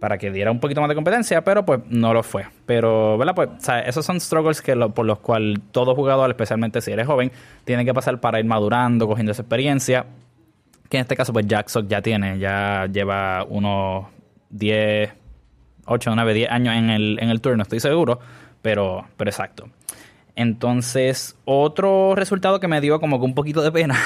para 0.01 0.19
que 0.19 0.31
diera 0.31 0.51
un 0.51 0.61
poquito 0.61 0.81
más 0.81 0.89
de 0.89 0.95
competencia, 0.95 1.43
pero 1.43 1.65
pues 1.65 1.81
no 1.89 2.15
lo 2.15 2.23
fue. 2.23 2.47
Pero, 2.67 3.19
¿verdad? 3.19 3.35
Pues, 3.35 3.49
esos 3.87 4.05
son 4.05 4.21
struggles 4.21 4.63
que 4.63 4.77
por 4.77 5.05
los 5.05 5.19
cuales 5.19 5.59
todo 5.73 5.95
jugador, 5.95 6.31
especialmente 6.31 6.81
si 6.81 6.93
eres 6.93 7.07
joven, 7.07 7.33
tiene 7.65 7.85
que 7.85 7.93
pasar 7.93 8.21
para 8.21 8.39
ir 8.39 8.47
madurando, 8.47 9.07
cogiendo 9.07 9.33
esa 9.33 9.43
experiencia. 9.43 10.07
Que 10.89 10.99
en 10.99 11.03
este 11.03 11.17
caso, 11.17 11.33
pues 11.33 11.47
Jack 11.47 11.69
ya 11.87 12.01
tiene, 12.01 12.39
ya 12.39 12.87
lleva 12.91 13.45
unos 13.49 14.07
10, 14.51 15.13
8, 15.87 16.13
9, 16.15 16.35
10 16.35 16.51
años 16.51 16.75
en 16.77 16.91
el, 16.91 17.19
en 17.21 17.31
el 17.31 17.41
turno, 17.41 17.63
estoy 17.63 17.81
seguro, 17.81 18.21
pero, 18.63 19.05
pero 19.17 19.31
exacto. 19.31 19.69
Entonces, 20.39 21.37
otro 21.47 22.15
resultado 22.15 22.61
que 22.61 22.69
me 22.69 22.81
dio 22.81 23.01
como 23.01 23.19
que 23.19 23.25
un 23.25 23.35
poquito 23.35 23.61
de 23.61 23.73
pena 23.73 23.97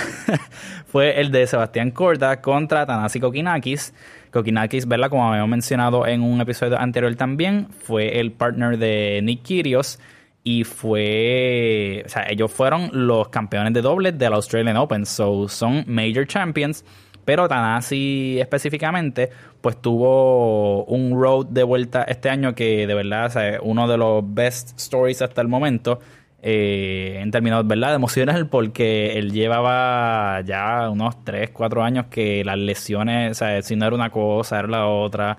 fue 0.87 1.21
el 1.21 1.31
de 1.31 1.47
Sebastián 1.47 1.91
Corda 1.91 2.41
contra 2.41 2.87
Tanasi 2.87 3.21
Kokinakis. 3.21 3.93
Kokinakis, 4.31 4.89
¿verdad? 4.89 5.11
Como 5.11 5.29
habíamos 5.29 5.51
mencionado 5.51 6.07
en 6.07 6.23
un 6.23 6.41
episodio 6.41 6.81
anterior 6.81 7.15
también, 7.17 7.69
fue 7.85 8.19
el 8.19 8.33
partner 8.33 8.79
de 8.79 9.21
Nick 9.23 9.43
Kyrgios 9.43 9.99
y 10.43 10.65
fue, 10.65 12.03
o 12.07 12.09
sea, 12.09 12.25
ellos 12.31 12.51
fueron 12.51 12.89
los 12.95 13.29
campeones 13.29 13.75
de 13.75 13.83
dobles 13.83 14.17
del 14.17 14.33
Australian 14.33 14.79
Open, 14.79 15.05
so 15.05 15.47
son 15.51 15.85
major 15.87 16.27
champions, 16.27 16.83
pero 17.27 17.47
Tanasi 17.47 18.39
específicamente, 18.41 19.29
pues 19.61 19.83
tuvo 19.83 20.87
un 20.87 21.13
road 21.13 21.49
de 21.51 21.63
vuelta 21.63 22.05
este 22.05 22.31
año 22.31 22.55
que 22.55 22.87
de 22.87 22.95
verdad, 22.95 23.59
o 23.61 23.65
uno 23.65 23.87
de 23.87 23.99
los 23.99 24.23
best 24.27 24.79
stories 24.79 25.21
hasta 25.21 25.43
el 25.43 25.49
momento 25.49 26.01
eh, 26.43 27.19
en 27.21 27.31
términos 27.31 27.67
¿verdad? 27.67 27.91
de 27.91 27.95
emociones, 27.95 28.45
porque 28.51 29.17
él 29.19 29.33
llevaba 29.33 30.41
ya 30.43 30.91
unos 30.91 31.23
3, 31.25 31.51
4 31.51 31.85
años 31.85 32.07
que 32.11 32.45
las 32.45 32.59
lesiones, 32.59 33.31
o 33.31 33.35
sea, 33.35 33.63
si 33.63 33.77
no 33.77 33.87
era 33.87 33.95
una 33.95 34.11
cosa, 34.11 34.59
era 34.59 34.69
la 34.69 34.87
otra, 34.87 35.39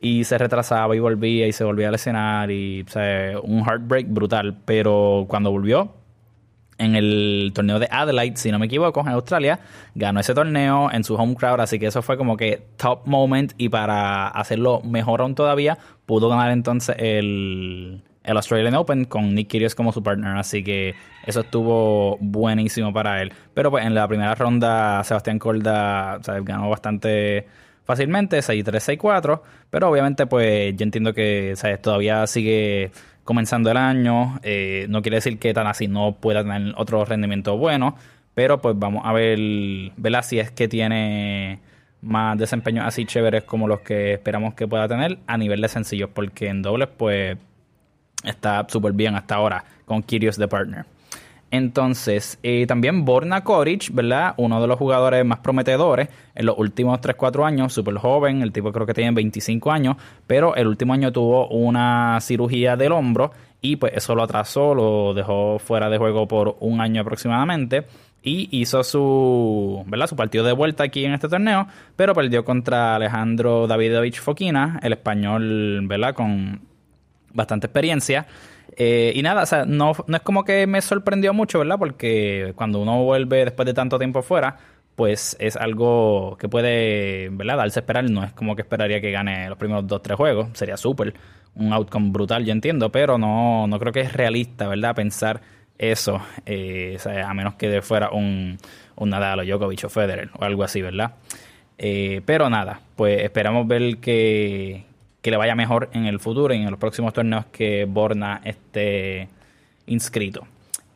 y 0.00 0.24
se 0.24 0.36
retrasaba 0.36 0.94
y 0.94 0.98
volvía 0.98 1.46
y 1.46 1.52
se 1.52 1.64
volvía 1.64 1.88
a 1.88 1.92
lesionar, 1.92 2.50
y 2.50 2.82
o 2.82 2.90
sea, 2.90 3.40
un 3.42 3.64
heartbreak 3.64 4.08
brutal, 4.08 4.58
pero 4.66 5.24
cuando 5.26 5.50
volvió, 5.50 5.94
en 6.78 6.96
el 6.96 7.52
torneo 7.54 7.78
de 7.78 7.88
Adelaide, 7.90 8.36
si 8.36 8.50
no 8.50 8.58
me 8.58 8.66
equivoco, 8.66 9.00
en 9.00 9.08
Australia, 9.08 9.60
ganó 9.94 10.20
ese 10.20 10.34
torneo 10.34 10.90
en 10.92 11.04
su 11.04 11.14
home 11.14 11.34
crowd, 11.34 11.60
así 11.60 11.78
que 11.78 11.86
eso 11.86 12.02
fue 12.02 12.18
como 12.18 12.36
que 12.36 12.66
top 12.76 13.06
moment 13.06 13.52
y 13.56 13.68
para 13.70 14.28
hacerlo 14.28 14.82
mejor 14.82 15.22
aún 15.22 15.34
todavía, 15.34 15.78
pudo 16.04 16.28
ganar 16.28 16.50
entonces 16.50 16.96
el, 16.98 18.02
el 18.24 18.36
Australian 18.36 18.74
Open 18.74 19.04
con 19.04 19.34
Nick 19.34 19.48
Kyrgios 19.48 19.74
como 19.74 19.92
su 19.92 20.02
partner, 20.02 20.36
así 20.36 20.62
que 20.62 20.94
eso 21.26 21.40
estuvo 21.40 22.16
buenísimo 22.20 22.92
para 22.92 23.20
él. 23.22 23.32
Pero 23.54 23.70
pues 23.70 23.84
en 23.84 23.94
la 23.94 24.06
primera 24.08 24.34
ronda 24.34 25.02
Sebastián 25.04 25.38
Corda 25.38 26.18
ganó 26.44 26.70
bastante 26.70 27.46
fácilmente, 27.84 28.38
6-3, 28.38 28.98
6-4, 28.98 29.42
pero 29.70 29.88
obviamente 29.90 30.26
pues 30.26 30.74
yo 30.76 30.84
entiendo 30.84 31.14
que 31.14 31.54
todavía 31.82 32.26
sigue 32.26 32.92
comenzando 33.24 33.70
el 33.70 33.76
año, 33.76 34.40
eh, 34.42 34.86
no 34.88 35.02
quiere 35.02 35.16
decir 35.16 35.38
que 35.38 35.54
tan 35.54 35.66
así 35.66 35.88
no 35.88 36.16
pueda 36.20 36.42
tener 36.42 36.74
otro 36.76 37.04
rendimiento 37.04 37.56
bueno, 37.56 37.96
pero 38.34 38.60
pues 38.60 38.78
vamos 38.78 39.02
a 39.04 39.12
ver, 39.12 39.38
¿verdad? 39.96 40.22
Si 40.22 40.38
es 40.38 40.50
que 40.50 40.68
tiene 40.68 41.60
más 42.00 42.36
desempeños 42.38 42.84
así 42.86 43.04
chéveres 43.04 43.44
como 43.44 43.68
los 43.68 43.80
que 43.80 44.14
esperamos 44.14 44.54
que 44.54 44.66
pueda 44.66 44.88
tener 44.88 45.18
a 45.26 45.36
nivel 45.36 45.60
de 45.60 45.68
sencillos, 45.68 46.10
porque 46.12 46.48
en 46.48 46.62
dobles 46.62 46.88
pues 46.96 47.36
está 48.24 48.66
súper 48.68 48.92
bien 48.92 49.14
hasta 49.14 49.36
ahora 49.36 49.64
con 49.84 50.02
Kyrgios 50.02 50.36
de 50.36 50.48
partner. 50.48 50.86
Entonces, 51.52 52.38
eh, 52.42 52.66
también 52.66 53.04
Borna 53.04 53.44
Koric, 53.44 53.92
¿verdad? 53.92 54.32
Uno 54.38 54.62
de 54.62 54.66
los 54.66 54.78
jugadores 54.78 55.22
más 55.22 55.40
prometedores 55.40 56.08
en 56.34 56.46
los 56.46 56.56
últimos 56.56 56.98
3-4 57.02 57.44
años, 57.44 57.74
súper 57.74 57.96
joven, 57.96 58.40
el 58.40 58.52
tipo 58.52 58.72
creo 58.72 58.86
que 58.86 58.94
tiene 58.94 59.10
25 59.10 59.70
años, 59.70 59.96
pero 60.26 60.56
el 60.56 60.66
último 60.66 60.94
año 60.94 61.12
tuvo 61.12 61.48
una 61.48 62.18
cirugía 62.22 62.74
del 62.76 62.92
hombro 62.92 63.32
y 63.60 63.76
pues 63.76 63.92
eso 63.94 64.14
lo 64.14 64.22
atrasó, 64.22 64.74
lo 64.74 65.12
dejó 65.12 65.58
fuera 65.58 65.90
de 65.90 65.98
juego 65.98 66.26
por 66.26 66.56
un 66.60 66.80
año 66.80 67.02
aproximadamente 67.02 67.84
y 68.22 68.48
hizo 68.58 68.82
su, 68.82 69.84
¿verdad? 69.86 70.06
su 70.06 70.16
partido 70.16 70.44
de 70.44 70.52
vuelta 70.52 70.84
aquí 70.84 71.04
en 71.04 71.12
este 71.12 71.28
torneo, 71.28 71.66
pero 71.96 72.14
perdió 72.14 72.46
contra 72.46 72.94
Alejandro 72.94 73.66
Davidovich 73.66 74.20
Fokina, 74.20 74.80
el 74.82 74.94
español, 74.94 75.86
¿verdad? 75.86 76.14
Con 76.14 76.71
bastante 77.32 77.66
experiencia. 77.66 78.26
Eh, 78.76 79.12
y 79.14 79.22
nada, 79.22 79.42
o 79.42 79.46
sea, 79.46 79.64
no, 79.64 79.92
no 80.06 80.16
es 80.16 80.22
como 80.22 80.44
que 80.44 80.66
me 80.66 80.80
sorprendió 80.80 81.34
mucho, 81.34 81.58
¿verdad? 81.58 81.78
Porque 81.78 82.52
cuando 82.56 82.80
uno 82.80 83.02
vuelve 83.04 83.44
después 83.44 83.66
de 83.66 83.74
tanto 83.74 83.98
tiempo 83.98 84.22
fuera, 84.22 84.56
pues 84.94 85.36
es 85.40 85.56
algo 85.56 86.36
que 86.38 86.48
puede, 86.48 87.28
¿verdad? 87.30 87.56
Darse 87.58 87.80
a 87.80 87.82
esperar. 87.82 88.08
No 88.10 88.24
es 88.24 88.32
como 88.32 88.56
que 88.56 88.62
esperaría 88.62 89.00
que 89.00 89.10
gane 89.10 89.48
los 89.48 89.58
primeros 89.58 89.86
dos, 89.86 90.02
tres 90.02 90.16
juegos. 90.16 90.48
Sería 90.54 90.76
súper. 90.76 91.14
Un 91.54 91.72
outcome 91.74 92.10
brutal, 92.10 92.46
yo 92.46 92.52
entiendo, 92.52 92.90
pero 92.90 93.18
no, 93.18 93.66
no 93.66 93.78
creo 93.78 93.92
que 93.92 94.00
es 94.00 94.14
realista, 94.14 94.68
¿verdad? 94.68 94.94
Pensar 94.94 95.42
eso, 95.76 96.22
eh, 96.46 96.96
a 97.04 97.34
menos 97.34 97.54
que 97.56 97.82
fuera 97.82 98.10
un, 98.10 98.56
un 98.96 99.10
Nadal 99.10 99.40
o 99.40 99.44
Djokovic 99.44 99.84
o 99.84 99.88
Federer 99.88 100.30
o 100.38 100.44
algo 100.44 100.62
así, 100.62 100.80
¿verdad? 100.80 101.16
Eh, 101.76 102.22
pero 102.24 102.48
nada, 102.48 102.80
pues 102.96 103.22
esperamos 103.22 103.66
ver 103.66 103.98
que, 103.98 104.84
que 105.22 105.30
le 105.30 105.36
vaya 105.36 105.54
mejor 105.54 105.88
en 105.92 106.06
el 106.06 106.18
futuro 106.20 106.52
y 106.52 106.58
en 106.58 106.70
los 106.70 106.78
próximos 106.78 107.14
torneos 107.14 107.46
que 107.46 107.84
Borna 107.84 108.40
esté 108.44 109.28
inscrito. 109.86 110.46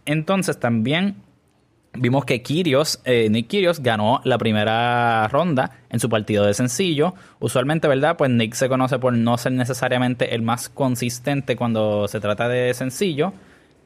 Entonces 0.04 0.59
también 0.59 1.16
vimos 1.95 2.25
que 2.25 2.42
Kirios, 2.42 3.00
eh, 3.04 3.28
Nick 3.30 3.49
Kirios 3.49 3.80
ganó 3.80 4.21
la 4.25 4.37
primera 4.37 5.28
ronda 5.28 5.78
en 5.90 6.00
su 6.00 6.09
partido 6.09 6.45
de 6.45 6.54
sencillo. 6.54 7.14
Usualmente, 7.38 7.88
¿verdad? 7.88 8.16
Pues 8.16 8.30
Nick 8.30 8.54
se 8.54 8.68
conoce 8.68 8.99
por 8.99 9.12
no 9.12 9.38
ser 9.38 9.52
necesariamente 9.52 10.35
el 10.35 10.42
más 10.42 10.68
consistente 10.68 11.56
cuando 11.56 12.09
se 12.09 12.21
trata 12.21 12.49
de 12.49 12.75
sencillo. 12.75 13.33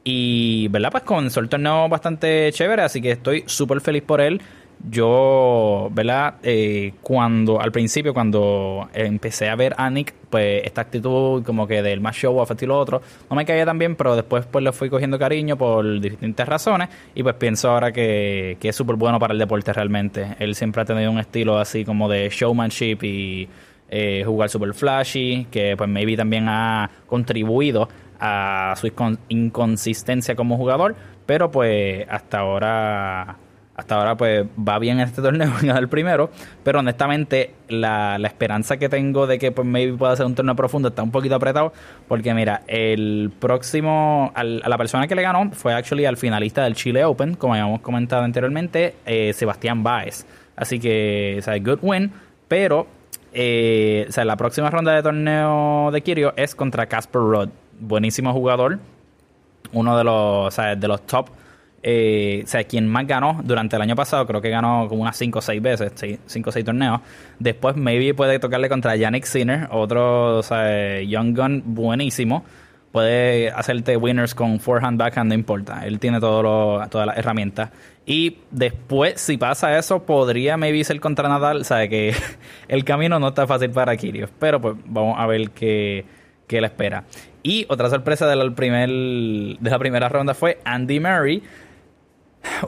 Y, 0.03 0.69
¿verdad? 0.69 0.91
Pues 0.91 1.05
comenzó 1.05 1.41
el 1.41 1.51
torneo 1.51 1.89
bastante 1.89 2.51
chévere, 2.53 2.83
así 2.83 3.03
que 3.03 3.11
estoy 3.13 3.45
súper 3.47 3.83
feliz 3.83 4.03
por 4.03 4.21
él 4.23 4.41
yo, 4.89 5.89
¿verdad? 5.93 6.37
Eh, 6.43 6.95
cuando, 7.03 7.61
al 7.61 7.73
principio, 7.73 8.15
cuando 8.15 8.89
empecé 8.95 9.49
a 9.49 9.57
ver 9.57 9.75
a 9.77 9.91
Nick, 9.91 10.15
pues 10.31 10.63
esta 10.65 10.81
actitud 10.81 11.43
como 11.43 11.67
que 11.67 11.83
del 11.83 12.01
más 12.01 12.17
show 12.17 12.39
off 12.39 12.51
y 12.59 12.67
otro, 12.67 13.03
no 13.29 13.37
me 13.37 13.45
caía 13.45 13.67
tan 13.67 13.79
bien, 13.79 13.97
pero 13.97 14.17
después 14.17 14.47
pues 14.47 14.65
le 14.65 14.73
fui 14.73 14.89
cogiendo 14.89 15.19
cariño 15.19 15.57
por 15.57 16.01
distintas 16.01 16.49
razones 16.49 16.89
y 17.15 17.23
pues 17.23 17.35
pienso 17.35 17.71
ahora 17.71 17.93
que, 17.93 18.57
que 18.61 18.71
es 18.71 18.77
súper 18.77 18.97
bueno 18.97 19.19
para 19.19 19.33
el 19.33 19.39
deporte 19.39 19.73
realmente. 19.73 20.37
Él 20.39 20.55
siempre 20.55 20.83
ha 20.83 20.85
tenido 20.85 21.11
un 21.11 21.19
estilo 21.19 21.59
así 21.59 21.85
como 21.85 22.09
de 22.09 22.29
showmanship 22.31 22.99
y 23.03 23.49
eh, 23.91 24.23
jugar 24.25 24.49
super 24.49 24.73
flashy, 24.73 25.47
que 25.51 25.77
pues 25.77 25.91
maybe 25.91 26.17
también 26.17 26.47
ha 26.49 26.91
contribuido 27.07 27.89
a 28.21 28.75
su 28.77 28.93
inconsistencia 29.29 30.37
como 30.37 30.57
jugador, 30.57 30.95
pero 31.27 31.51
pues 31.51 32.07
hasta 32.09 32.39
ahora 32.39 33.37
hasta 33.81 33.97
ahora 33.97 34.15
pues 34.15 34.47
va 34.47 34.79
bien 34.79 35.01
en 35.01 35.09
este 35.09 35.23
torneo 35.23 35.51
en 35.63 35.71
el 35.71 35.89
primero, 35.89 36.31
pero 36.63 36.81
honestamente 36.81 37.55
la, 37.69 38.19
esperanza 38.23 38.77
que 38.77 38.89
tengo 38.89 39.27
de 39.27 39.39
que 39.39 39.53
pues 39.53 39.67
maybe 39.67 39.97
pueda 39.97 40.15
ser 40.17 40.27
un 40.27 40.35
torneo 40.35 40.55
profundo 40.55 40.89
está 40.89 41.03
un 41.03 41.11
poquito 41.11 41.35
apretado, 41.35 41.73
porque 42.07 42.35
mira, 42.35 42.63
el 42.67 43.33
próximo, 43.39 44.33
a 44.35 44.45
la 44.45 44.79
persona 44.79 45.09
que 45.09 45.15
le 45.15 45.23
ganó 45.23 45.51
fue 45.53 45.73
actually 45.73 46.05
al 46.05 46.17
finalista 46.17 46.63
del 46.65 46.75
Chile 46.75 47.05
Open, 47.05 47.35
como 47.35 47.55
habíamos 47.55 47.81
comentado 47.81 48.23
anteriormente, 48.23 48.95
eh, 49.07 49.33
Sebastián 49.33 49.83
Baez. 49.83 50.27
Así 50.57 50.79
que, 50.79 51.37
o 51.39 51.43
sea, 51.43 51.59
good 51.59 51.79
win, 51.81 52.13
pero 52.49 52.87
eh, 53.33 54.05
o 54.09 54.13
sea, 54.13 54.27
la 54.27 54.37
próxima 54.37 54.69
ronda 54.71 54.93
de 54.93 55.03
torneo 55.03 55.91
de 55.91 56.03
Kirio 56.03 56.35
es 56.37 56.55
contra 56.55 56.87
Casper 56.87 57.23
Rudd, 57.23 57.49
buenísimo 57.81 58.33
jugador, 58.35 58.79
uno 59.73 59.97
de 59.97 60.05
los, 60.05 60.49
o 60.49 60.51
sea, 60.51 60.77
de 60.77 60.89
los 60.89 61.07
top 61.07 61.31
eh, 61.83 62.43
o 62.45 62.47
sea, 62.47 62.65
quien 62.65 62.87
más 62.87 63.07
ganó 63.07 63.41
durante 63.43 63.77
el 63.77 63.83
año 63.83 63.97
pasado, 63.97 64.27
creo 64.27 64.41
que 64.41 64.51
ganó 64.51 64.87
como 64.89 65.03
unas 65.03 65.17
5 65.17 65.39
o 65.39 65.43
6 65.43 65.63
veces, 65.63 66.21
5 66.27 66.51
o 66.51 66.53
6 66.53 66.65
torneos. 66.65 67.01
Después, 67.39 67.77
maybe 67.77 68.13
puede 68.15 68.39
tocarle 68.39 68.69
contra 68.69 68.97
Yannick 68.97 69.25
Sinner, 69.25 69.69
otro 69.71 70.39
o 70.39 70.43
sea, 70.43 71.01
Young 71.01 71.37
Gun 71.37 71.63
buenísimo. 71.67 72.45
Puede 72.93 73.51
hacerte 73.51 73.97
winners 73.97 74.35
con 74.35 74.59
forehand, 74.59 74.99
backhand, 74.99 75.29
no 75.29 75.35
importa. 75.35 75.87
Él 75.87 76.01
tiene 76.01 76.19
todas 76.19 77.07
las 77.07 77.17
herramientas. 77.17 77.71
Y 78.05 78.39
después, 78.51 79.21
si 79.21 79.37
pasa 79.37 79.79
eso, 79.79 80.05
podría 80.05 80.57
maybe 80.57 80.83
ser 80.83 80.99
contra 80.99 81.29
Nadal. 81.29 81.65
Sabe 81.65 81.89
que 81.89 82.13
el 82.69 82.85
camino 82.85 83.21
no 83.21 83.29
está 83.29 83.47
fácil 83.47 83.71
para 83.71 83.97
Kyrgios. 83.97 84.31
Pero 84.41 84.61
pues 84.61 84.75
vamos 84.87 85.15
a 85.19 85.27
ver 85.29 85.51
qué, 85.51 86.05
qué 86.49 86.61
le 86.61 86.67
espera. 86.67 87.05
Y 87.45 87.65
otra 87.69 87.89
sorpresa 87.89 88.27
del 88.27 88.53
primer, 88.55 88.89
de 88.91 89.71
la 89.71 89.79
primera 89.79 90.09
ronda 90.09 90.35
fue 90.35 90.59
Andy 90.65 90.99
Murray 90.99 91.43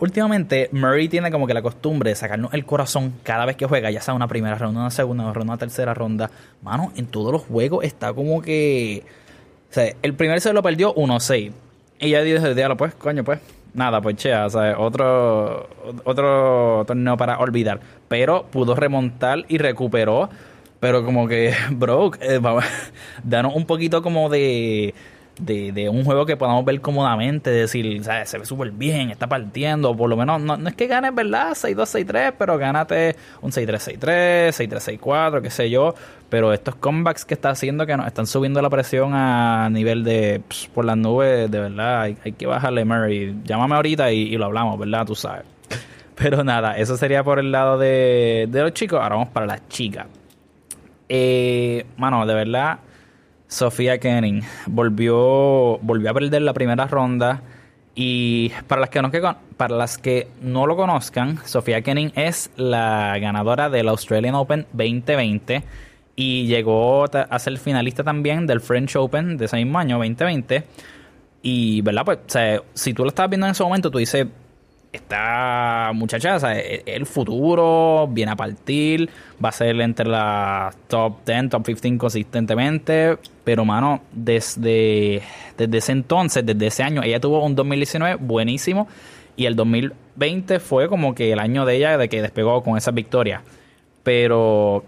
últimamente 0.00 0.68
Murray 0.72 1.08
tiene 1.08 1.30
como 1.30 1.46
que 1.46 1.54
la 1.54 1.62
costumbre 1.62 2.10
de 2.10 2.16
sacarnos 2.16 2.52
el 2.54 2.64
corazón 2.64 3.14
cada 3.22 3.44
vez 3.46 3.56
que 3.56 3.66
juega, 3.66 3.90
ya 3.90 4.00
sea 4.00 4.14
una 4.14 4.28
primera 4.28 4.56
ronda, 4.56 4.80
una 4.80 4.90
segunda 4.90 5.24
ronda, 5.32 5.54
una 5.54 5.58
tercera 5.58 5.94
ronda. 5.94 6.30
Mano, 6.62 6.92
en 6.96 7.06
todos 7.06 7.32
los 7.32 7.42
juegos 7.42 7.84
está 7.84 8.12
como 8.12 8.42
que. 8.42 9.04
O 9.70 9.74
sea, 9.74 9.92
el 10.02 10.14
primer 10.14 10.40
se 10.40 10.52
lo 10.52 10.62
perdió 10.62 10.94
1-6. 10.94 11.52
Y 12.00 12.10
ya 12.10 12.22
dije, 12.22 12.54
diablo, 12.54 12.76
pues, 12.76 12.94
coño, 12.94 13.24
pues. 13.24 13.40
Nada, 13.74 14.02
pues 14.02 14.16
chea, 14.16 14.44
o 14.44 14.50
sea, 14.50 14.78
otro, 14.78 15.66
otro 16.04 16.84
torneo 16.86 17.16
para 17.16 17.38
olvidar. 17.38 17.80
Pero 18.08 18.44
pudo 18.50 18.74
remontar 18.74 19.46
y 19.48 19.56
recuperó. 19.56 20.28
Pero 20.78 21.04
como 21.04 21.28
que, 21.28 21.54
bro, 21.70 22.10
eh, 22.20 22.40
danos 23.22 23.54
un 23.54 23.64
poquito 23.64 24.02
como 24.02 24.28
de 24.28 24.94
de, 25.38 25.88
un 25.88 26.04
juego 26.04 26.26
que 26.26 26.36
podamos 26.36 26.64
ver 26.64 26.80
cómodamente, 26.80 27.50
decir, 27.50 28.02
¿sabes? 28.04 28.28
se 28.28 28.38
ve 28.38 28.44
súper 28.44 28.70
bien, 28.70 29.10
está 29.10 29.26
partiendo, 29.26 29.96
por 29.96 30.08
lo 30.08 30.16
menos, 30.16 30.40
no, 30.40 30.68
es 30.68 30.74
que 30.74 30.86
ganes, 30.86 31.14
¿verdad? 31.14 31.52
6-2, 31.52 32.06
6-3, 32.06 32.34
pero 32.38 32.58
gánate 32.58 33.16
un 33.40 33.50
6-3, 33.50 33.98
6-3, 33.98 34.68
6-3, 34.68 34.98
6-4, 35.00 35.42
qué 35.42 35.50
sé 35.50 35.70
yo, 35.70 35.94
pero 36.28 36.52
estos 36.52 36.74
comebacks 36.76 37.24
que 37.24 37.34
está 37.34 37.50
haciendo 37.50 37.86
que 37.86 37.96
nos 37.96 38.06
están 38.06 38.26
subiendo 38.26 38.60
la 38.60 38.70
presión 38.70 39.12
a 39.14 39.68
nivel 39.70 40.04
de, 40.04 40.42
por 40.74 40.84
las 40.84 40.96
nubes, 40.96 41.50
de 41.50 41.60
verdad, 41.60 42.02
hay, 42.02 42.32
que 42.32 42.46
bajarle, 42.46 42.84
Murray, 42.84 43.34
llámame 43.44 43.74
ahorita 43.76 44.12
y, 44.12 44.34
y, 44.34 44.36
lo 44.36 44.46
hablamos, 44.46 44.78
¿verdad? 44.78 45.06
Tú 45.06 45.14
sabes. 45.14 45.44
Pero 46.14 46.44
nada, 46.44 46.76
eso 46.76 46.96
sería 46.96 47.24
por 47.24 47.38
el 47.38 47.50
lado 47.50 47.78
de, 47.78 48.46
de 48.50 48.62
los 48.62 48.72
chicos, 48.72 49.00
ahora 49.02 49.16
vamos 49.16 49.30
para 49.30 49.46
las 49.46 49.66
chicas. 49.68 50.06
Eh, 51.08 51.84
mano, 51.96 52.24
de 52.26 52.34
verdad 52.34 52.78
Sofía 53.52 53.98
Kenning 53.98 54.42
volvió, 54.66 55.78
volvió 55.82 56.10
a 56.10 56.14
perder 56.14 56.40
la 56.40 56.54
primera 56.54 56.86
ronda. 56.86 57.42
Y 57.94 58.50
para 58.66 58.80
las, 58.80 58.88
que 58.88 59.02
no, 59.02 59.10
para 59.58 59.76
las 59.76 59.98
que 59.98 60.28
no 60.40 60.66
lo 60.66 60.74
conozcan, 60.74 61.38
Sofía 61.44 61.82
Kenning 61.82 62.12
es 62.16 62.50
la 62.56 63.18
ganadora 63.18 63.68
del 63.68 63.88
Australian 63.90 64.34
Open 64.34 64.66
2020 64.72 65.62
y 66.16 66.46
llegó 66.46 67.04
a 67.04 67.38
ser 67.38 67.58
finalista 67.58 68.02
también 68.02 68.46
del 68.46 68.62
French 68.62 68.96
Open 68.96 69.36
de 69.36 69.44
ese 69.44 69.56
mismo 69.58 69.78
año 69.78 69.98
2020. 69.98 70.64
Y, 71.42 71.82
¿verdad? 71.82 72.04
Pues, 72.06 72.18
si 72.72 72.94
tú 72.94 73.02
lo 73.02 73.10
estabas 73.10 73.28
viendo 73.28 73.46
en 73.46 73.52
ese 73.52 73.64
momento, 73.64 73.90
tú 73.90 73.98
dices, 73.98 74.26
esta 74.92 75.90
muchacha, 75.94 76.36
o 76.36 76.40
sea, 76.40 76.58
e, 76.58 76.82
el 76.86 77.06
futuro 77.06 78.06
viene 78.10 78.32
a 78.32 78.36
partir, 78.36 79.08
va 79.42 79.48
a 79.48 79.52
ser 79.52 79.80
entre 79.80 80.06
las 80.06 80.76
top 80.86 81.24
10, 81.24 81.48
top 81.48 81.64
15 81.64 81.98
consistentemente, 81.98 83.16
pero 83.42 83.64
mano, 83.64 84.02
desde, 84.12 85.22
desde 85.56 85.78
ese 85.78 85.92
entonces, 85.92 86.44
desde 86.44 86.66
ese 86.66 86.82
año, 86.82 87.02
ella 87.02 87.20
tuvo 87.20 87.44
un 87.44 87.54
2019 87.54 88.16
buenísimo 88.16 88.86
y 89.34 89.46
el 89.46 89.56
2020 89.56 90.60
fue 90.60 90.88
como 90.88 91.14
que 91.14 91.32
el 91.32 91.38
año 91.38 91.64
de 91.64 91.76
ella 91.76 91.96
de 91.96 92.08
que 92.10 92.20
despegó 92.20 92.62
con 92.62 92.76
esa 92.76 92.90
victoria, 92.90 93.42
pero 94.02 94.84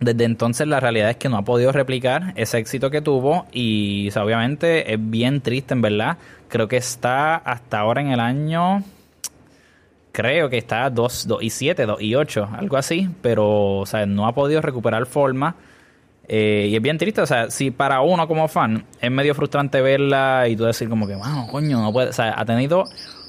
desde 0.00 0.24
entonces 0.24 0.68
la 0.68 0.80
realidad 0.80 1.08
es 1.08 1.16
que 1.16 1.30
no 1.30 1.38
ha 1.38 1.42
podido 1.42 1.72
replicar 1.72 2.34
ese 2.36 2.58
éxito 2.58 2.90
que 2.90 3.00
tuvo 3.00 3.46
y 3.52 4.10
obviamente 4.18 4.92
es 4.92 4.98
bien 5.00 5.40
triste 5.40 5.72
en 5.72 5.80
verdad. 5.80 6.18
Creo 6.48 6.68
que 6.68 6.76
está 6.76 7.36
hasta 7.36 7.78
ahora 7.80 8.02
en 8.02 8.08
el 8.08 8.20
año 8.20 8.82
creo 10.14 10.48
que 10.48 10.58
está 10.58 10.88
2, 10.90 11.26
2 11.26 11.42
y 11.42 11.50
7, 11.50 11.86
2 11.86 12.00
y 12.00 12.14
8, 12.14 12.48
algo 12.56 12.76
así, 12.76 13.10
pero 13.20 13.78
o 13.78 13.86
sea, 13.86 14.06
no 14.06 14.28
ha 14.28 14.32
podido 14.32 14.60
recuperar 14.62 15.06
forma. 15.06 15.56
Eh, 16.28 16.68
y 16.70 16.76
es 16.76 16.80
bien 16.80 16.98
triste, 16.98 17.20
o 17.20 17.26
sea, 17.26 17.50
si 17.50 17.72
para 17.72 18.00
uno 18.00 18.28
como 18.28 18.46
fan 18.46 18.86
es 19.00 19.10
medio 19.10 19.34
frustrante 19.34 19.82
verla 19.82 20.46
y 20.48 20.54
tú 20.54 20.64
decir 20.64 20.88
como 20.88 21.08
que, 21.08 21.16
wow, 21.16 21.48
coño, 21.50 21.82
no 21.82 21.92
puede, 21.92 22.10
o 22.10 22.12
sea, 22.12 22.32
ha 22.38 22.44
tenido, 22.44 22.84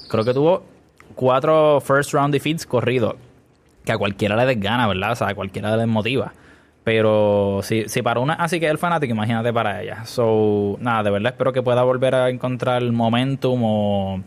creo 0.08 0.24
que 0.24 0.32
tuvo 0.32 0.62
cuatro 1.16 1.80
first 1.80 2.12
round 2.12 2.32
defeats 2.32 2.64
corridos, 2.64 3.16
que 3.84 3.90
a 3.90 3.98
cualquiera 3.98 4.36
le 4.36 4.46
desgana, 4.46 4.86
¿verdad? 4.86 5.10
O 5.10 5.16
sea, 5.16 5.28
a 5.28 5.34
cualquiera 5.34 5.72
le 5.72 5.78
desmotiva. 5.78 6.32
Pero 6.84 7.62
si, 7.64 7.88
si 7.88 8.00
para 8.00 8.20
una 8.20 8.34
así 8.34 8.60
que 8.60 8.68
el 8.68 8.78
fanático, 8.78 9.12
imagínate 9.12 9.52
para 9.52 9.82
ella. 9.82 10.04
So, 10.04 10.76
nada, 10.78 11.02
de 11.02 11.10
verdad 11.10 11.32
espero 11.32 11.52
que 11.52 11.62
pueda 11.62 11.82
volver 11.82 12.14
a 12.14 12.30
encontrar 12.30 12.80
momentum 12.92 13.60
o 13.64 14.22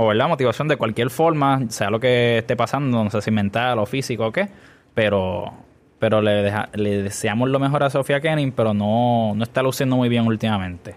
o 0.00 0.14
la 0.14 0.28
motivación 0.28 0.68
de 0.68 0.76
cualquier 0.76 1.10
forma, 1.10 1.60
sea 1.70 1.90
lo 1.90 1.98
que 1.98 2.38
esté 2.38 2.54
pasando, 2.54 3.02
no 3.02 3.10
sé 3.10 3.20
si 3.20 3.32
mental 3.32 3.80
o 3.80 3.84
físico 3.84 4.26
o 4.26 4.32
qué, 4.32 4.48
pero 4.94 5.52
pero 5.98 6.22
le, 6.22 7.02
deseamos 7.02 7.48
lo 7.48 7.58
mejor 7.58 7.82
a 7.82 7.90
Sofía 7.90 8.20
Kenning, 8.20 8.52
pero 8.52 8.72
no, 8.72 9.34
no 9.34 9.42
está 9.42 9.60
luciendo 9.60 9.96
muy 9.96 10.08
bien 10.08 10.24
últimamente. 10.24 10.94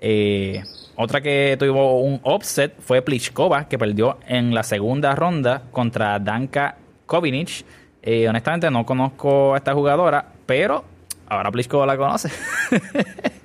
Eh, 0.00 0.60
otra 0.96 1.20
que 1.20 1.56
tuvo 1.56 2.00
un 2.00 2.18
offset 2.24 2.74
fue 2.80 3.02
Pliskova, 3.02 3.68
que 3.68 3.78
perdió 3.78 4.18
en 4.26 4.52
la 4.52 4.64
segunda 4.64 5.14
ronda 5.14 5.62
contra 5.70 6.18
Danka 6.18 6.76
Kovinic. 7.06 7.64
Eh, 8.02 8.28
honestamente 8.28 8.68
no 8.72 8.84
conozco 8.84 9.54
a 9.54 9.58
esta 9.58 9.72
jugadora, 9.72 10.26
pero 10.44 10.82
ahora 11.28 11.52
Pliskova 11.52 11.86
la 11.86 11.96
conoce. 11.96 12.28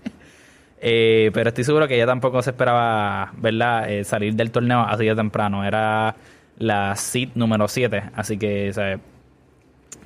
Eh, 0.79 1.31
pero 1.34 1.50
estoy 1.50 1.63
seguro 1.63 1.88
que 1.88 1.96
ella 1.96 2.05
tampoco 2.05 2.41
se 2.41 2.51
esperaba, 2.51 3.31
¿verdad? 3.38 3.89
Eh, 3.89 4.03
salir 4.03 4.36
del 4.36 4.51
torneo 4.51 4.81
así 4.81 5.05
de 5.05 5.15
temprano. 5.15 5.65
Era 5.65 6.15
la 6.57 6.96
seed 6.96 7.29
número 7.36 7.67
7. 7.67 8.03
Así 8.15 8.38
que 8.38 9.00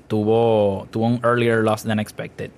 tuvo, 0.08 0.88
tuvo 0.92 1.06
un 1.08 1.20
earlier 1.24 1.60
loss 1.60 1.84
than 1.84 2.00
expected. 2.00 2.52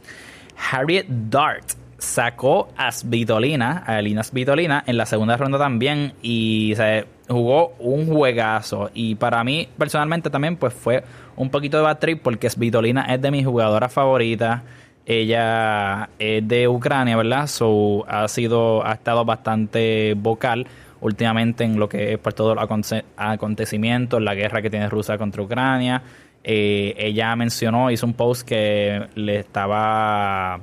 Harriet 0.71 1.07
Dart 1.07 1.65
sacó 2.03 2.69
a 2.75 2.91
Svitolina, 2.91 3.83
a 3.87 3.99
Elina 3.99 4.23
Svitolina, 4.23 4.83
en 4.85 4.97
la 4.97 5.05
segunda 5.05 5.37
ronda 5.37 5.57
también 5.57 6.13
y 6.21 6.73
se 6.75 7.05
jugó 7.27 7.73
un 7.79 8.07
juegazo. 8.07 8.91
Y 8.93 9.15
para 9.15 9.43
mí, 9.43 9.69
personalmente, 9.77 10.29
también 10.29 10.57
pues 10.57 10.73
fue 10.73 11.03
un 11.35 11.49
poquito 11.49 11.77
de 11.77 11.83
bad 11.83 11.99
trip 11.99 12.21
porque 12.21 12.49
Svitolina 12.49 13.05
es 13.13 13.21
de 13.21 13.31
mis 13.31 13.45
jugadoras 13.45 13.91
favoritas. 13.91 14.61
Ella 15.05 16.09
es 16.17 16.47
de 16.47 16.67
Ucrania, 16.67 17.17
¿verdad? 17.17 17.47
So, 17.47 18.05
ha 18.07 18.27
sido, 18.27 18.85
ha 18.85 18.93
estado 18.93 19.25
bastante 19.25 20.13
vocal 20.15 20.65
últimamente 21.01 21.65
en 21.65 21.77
lo 21.77 21.89
que 21.89 22.13
es 22.13 22.19
por 22.19 22.33
todos 22.33 22.55
los 22.55 22.93
acontecimientos, 23.17 24.21
la 24.21 24.33
guerra 24.35 24.61
que 24.61 24.69
tiene 24.69 24.89
Rusia 24.89 25.17
contra 25.17 25.41
Ucrania. 25.43 26.01
Eh, 26.43 26.95
ella 26.97 27.35
mencionó, 27.35 27.91
hizo 27.91 28.05
un 28.05 28.13
post 28.13 28.47
que 28.47 29.07
le 29.15 29.39
estaba, 29.39 30.59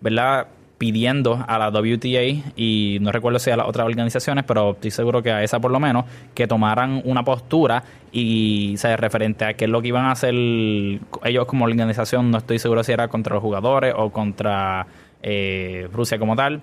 ¿verdad? 0.00 0.46
Pidiendo 0.84 1.42
a 1.48 1.58
la 1.58 1.70
WTA 1.70 2.52
y 2.56 2.98
no 3.00 3.10
recuerdo 3.10 3.38
si 3.38 3.50
a 3.50 3.56
las 3.56 3.66
otras 3.66 3.86
organizaciones, 3.86 4.44
pero 4.44 4.72
estoy 4.72 4.90
seguro 4.90 5.22
que 5.22 5.32
a 5.32 5.42
esa 5.42 5.58
por 5.58 5.70
lo 5.70 5.80
menos, 5.80 6.04
que 6.34 6.46
tomaran 6.46 7.00
una 7.06 7.22
postura 7.22 7.82
y 8.12 8.74
se 8.76 8.94
referente 8.98 9.46
a 9.46 9.54
qué 9.54 9.64
es 9.64 9.70
lo 9.70 9.80
que 9.80 9.88
iban 9.88 10.04
a 10.04 10.10
hacer 10.10 10.34
ellos 10.34 11.46
como 11.46 11.64
organización, 11.64 12.30
no 12.30 12.36
estoy 12.36 12.58
seguro 12.58 12.84
si 12.84 12.92
era 12.92 13.08
contra 13.08 13.32
los 13.32 13.42
jugadores 13.42 13.94
o 13.96 14.10
contra 14.10 14.86
eh, 15.22 15.88
Rusia 15.90 16.18
como 16.18 16.36
tal, 16.36 16.60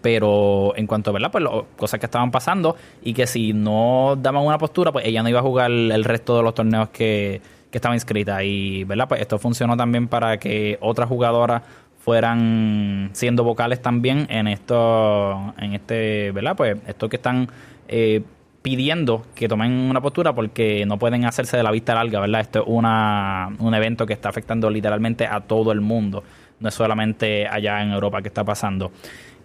pero 0.00 0.72
en 0.76 0.86
cuanto 0.86 1.10
a 1.10 1.14
¿verdad? 1.14 1.32
Pues 1.32 1.44
cosas 1.76 1.98
que 1.98 2.06
estaban 2.06 2.30
pasando 2.30 2.76
y 3.02 3.12
que 3.12 3.26
si 3.26 3.52
no 3.52 4.14
daban 4.16 4.46
una 4.46 4.56
postura, 4.56 4.92
pues 4.92 5.04
ella 5.04 5.24
no 5.24 5.28
iba 5.28 5.40
a 5.40 5.42
jugar 5.42 5.72
el 5.72 6.04
resto 6.04 6.36
de 6.36 6.44
los 6.44 6.54
torneos 6.54 6.90
que, 6.90 7.40
que 7.72 7.78
estaba 7.78 7.96
inscrita 7.96 8.44
y 8.44 8.84
¿verdad? 8.84 9.08
Pues 9.08 9.20
esto 9.20 9.36
funcionó 9.40 9.76
también 9.76 10.06
para 10.06 10.38
que 10.38 10.78
otras 10.80 11.08
jugadoras 11.08 11.62
fueran 12.06 13.10
siendo 13.14 13.42
vocales 13.42 13.82
también 13.82 14.28
en 14.30 14.46
esto, 14.46 15.52
en 15.58 15.74
este, 15.74 16.30
¿verdad? 16.30 16.54
Pues 16.56 16.76
esto 16.86 17.08
que 17.08 17.16
están 17.16 17.48
eh, 17.88 18.22
pidiendo 18.62 19.26
que 19.34 19.48
tomen 19.48 19.72
una 19.72 20.00
postura 20.00 20.32
porque 20.32 20.86
no 20.86 21.00
pueden 21.00 21.24
hacerse 21.24 21.56
de 21.56 21.64
la 21.64 21.72
vista 21.72 21.96
larga, 21.96 22.20
¿verdad? 22.20 22.42
Esto 22.42 22.60
es 22.60 22.64
una, 22.68 23.48
un 23.58 23.74
evento 23.74 24.06
que 24.06 24.12
está 24.12 24.28
afectando 24.28 24.70
literalmente 24.70 25.26
a 25.26 25.40
todo 25.40 25.72
el 25.72 25.80
mundo, 25.80 26.22
no 26.60 26.68
es 26.68 26.74
solamente 26.74 27.48
allá 27.48 27.82
en 27.82 27.90
Europa 27.90 28.22
que 28.22 28.28
está 28.28 28.44
pasando. 28.44 28.92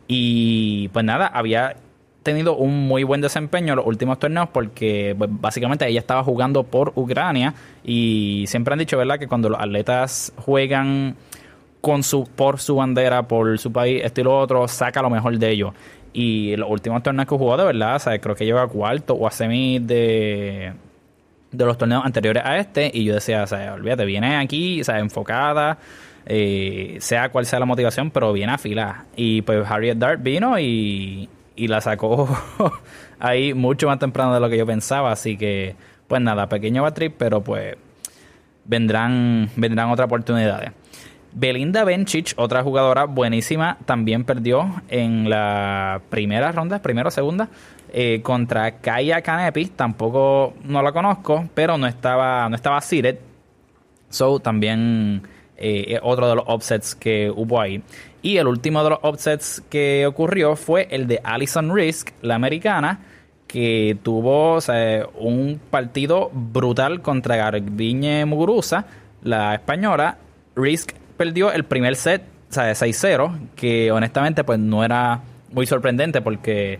Y 0.07 0.89
pues 0.89 1.03
nada, 1.03 1.25
había 1.25 1.77
tenido 2.21 2.57
un 2.57 2.87
muy 2.87 3.01
buen 3.01 3.21
desempeño 3.21 3.73
en 3.73 3.77
los 3.77 3.87
últimos 3.87 4.19
torneos 4.19 4.49
porque 4.49 5.15
pues, 5.17 5.31
básicamente 5.33 5.87
ella 5.87 5.99
estaba 5.99 6.23
jugando 6.23 6.61
por 6.61 6.93
Ucrania 6.93 7.55
y 7.83 8.45
siempre 8.45 8.73
han 8.73 8.77
dicho, 8.77 8.99
¿verdad? 8.99 9.17
Que 9.17 9.27
cuando 9.27 9.49
los 9.49 9.59
atletas 9.59 10.31
juegan 10.37 11.15
con 11.81 12.03
su, 12.03 12.25
por 12.25 12.59
su 12.59 12.75
bandera, 12.75 13.27
por 13.27 13.57
su 13.57 13.71
país, 13.71 14.03
estilo 14.03 14.37
otro, 14.37 14.67
saca 14.67 15.01
lo 15.01 15.09
mejor 15.09 15.37
de 15.37 15.49
ellos. 15.49 15.73
Y 16.13 16.55
los 16.55 16.69
últimos 16.69 17.01
torneos 17.03 17.27
que 17.27 17.35
jugó, 17.35 17.57
de 17.57 17.65
verdad, 17.65 18.01
creo 18.21 18.35
que 18.35 18.45
lleva 18.45 18.67
cuarto 18.67 19.15
o 19.15 19.27
a 19.27 19.31
semi 19.31 19.79
de, 19.79 20.73
de 21.51 21.65
los 21.65 21.77
torneos 21.77 22.05
anteriores 22.05 22.43
a 22.45 22.57
este. 22.57 22.91
Y 22.93 23.05
yo 23.05 23.15
decía, 23.15 23.45
olvídate, 23.73 24.05
viene 24.05 24.35
aquí, 24.37 24.83
sea, 24.83 24.99
enfocada, 24.99 25.79
eh, 26.25 26.97
sea 26.99 27.29
cual 27.29 27.45
sea 27.45 27.59
la 27.59 27.65
motivación, 27.65 28.11
pero 28.11 28.33
viene 28.33 28.53
a. 28.53 29.05
Y 29.15 29.41
pues 29.41 29.65
Harriet 29.69 29.97
Dart 29.97 30.21
vino 30.21 30.59
y, 30.59 31.29
y 31.55 31.67
la 31.67 31.81
sacó 31.81 32.27
ahí 33.19 33.53
mucho 33.53 33.87
más 33.87 33.99
temprano 33.99 34.33
de 34.33 34.39
lo 34.39 34.49
que 34.49 34.57
yo 34.57 34.65
pensaba. 34.65 35.11
Así 35.11 35.37
que, 35.37 35.75
pues 36.07 36.21
nada, 36.21 36.47
pequeño 36.49 36.83
batrip, 36.83 37.15
pero 37.17 37.41
pues 37.41 37.77
vendrán, 38.65 39.49
vendrán 39.55 39.89
otras 39.89 40.07
oportunidades. 40.07 40.71
Belinda 41.33 41.83
Bencic, 41.83 42.33
otra 42.35 42.61
jugadora 42.63 43.05
buenísima, 43.05 43.77
también 43.85 44.25
perdió 44.25 44.81
en 44.89 45.29
la 45.29 46.01
primera 46.09 46.51
ronda, 46.51 46.81
primera 46.81 47.07
o 47.07 47.11
segunda, 47.11 47.49
eh, 47.93 48.21
contra 48.21 48.79
Kaya 48.79 49.21
Kanepi. 49.21 49.67
Tampoco 49.67 50.53
no 50.63 50.81
la 50.81 50.91
conozco, 50.91 51.47
pero 51.53 51.77
no 51.77 51.87
estaba, 51.87 52.49
no 52.49 52.55
estaba 52.55 52.81
seated. 52.81 53.17
So 54.09 54.39
también 54.39 55.23
eh, 55.57 55.99
otro 56.01 56.27
de 56.27 56.35
los 56.35 56.45
upsets 56.47 56.95
que 56.95 57.31
hubo 57.33 57.61
ahí. 57.61 57.81
Y 58.21 58.37
el 58.37 58.47
último 58.47 58.83
de 58.83 58.89
los 58.91 58.99
upsets 59.03 59.63
que 59.69 60.05
ocurrió 60.05 60.55
fue 60.55 60.87
el 60.91 61.07
de 61.07 61.21
Alison 61.23 61.73
Risk, 61.73 62.09
la 62.21 62.35
americana, 62.35 62.99
que 63.47 63.97
tuvo 64.03 64.59
un 65.19 65.59
partido 65.69 66.29
brutal 66.33 67.01
contra 67.01 67.35
Garbiñe 67.35 68.25
Muguruza, 68.25 68.85
la 69.23 69.55
española. 69.55 70.17
Risk 70.55 71.00
perdió 71.21 71.51
el 71.51 71.65
primer 71.65 71.95
set, 71.95 72.23
o 72.49 72.53
sea, 72.53 72.63
de 72.63 72.73
6-0, 72.73 73.49
que 73.55 73.91
honestamente 73.91 74.43
pues 74.43 74.57
no 74.57 74.83
era 74.83 75.21
muy 75.51 75.67
sorprendente 75.67 76.19
porque 76.19 76.79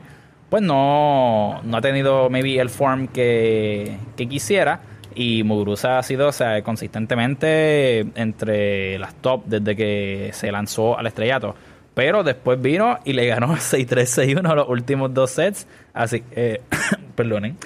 pues 0.50 0.64
no, 0.64 1.62
no 1.64 1.78
ha 1.78 1.82
tenido 1.82 2.28
maybe 2.32 2.60
el 2.60 2.72
form 2.72 3.08
que, 3.08 3.98
que 4.18 4.28
quisiera 4.28 4.80
y 5.14 5.44
Muguruza 5.44 6.00
ha 6.00 6.04
sido 6.04 6.30
o 6.30 6.32
sea, 6.32 6.64
consistentemente 6.64 8.00
entre 8.16 8.98
las 8.98 9.14
top 9.14 9.44
desde 9.46 9.76
que 9.76 10.32
se 10.34 10.52
lanzó 10.52 10.98
al 10.98 11.06
estrellato. 11.06 11.54
Pero 11.94 12.24
después 12.24 12.60
vino 12.60 12.98
y 13.06 13.14
le 13.14 13.28
ganó 13.28 13.50
6-3, 13.58 14.42
6-1 14.42 14.56
los 14.56 14.70
últimos 14.70 15.14
dos 15.14 15.30
sets. 15.30 15.68
Así, 15.94 16.24
eh, 16.32 16.62
perdonen. 17.16 17.58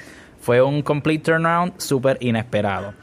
Fue 0.41 0.61
un 0.61 0.81
complete 0.81 1.23
turnaround 1.23 1.79
súper 1.79 2.17
inesperado. 2.19 2.93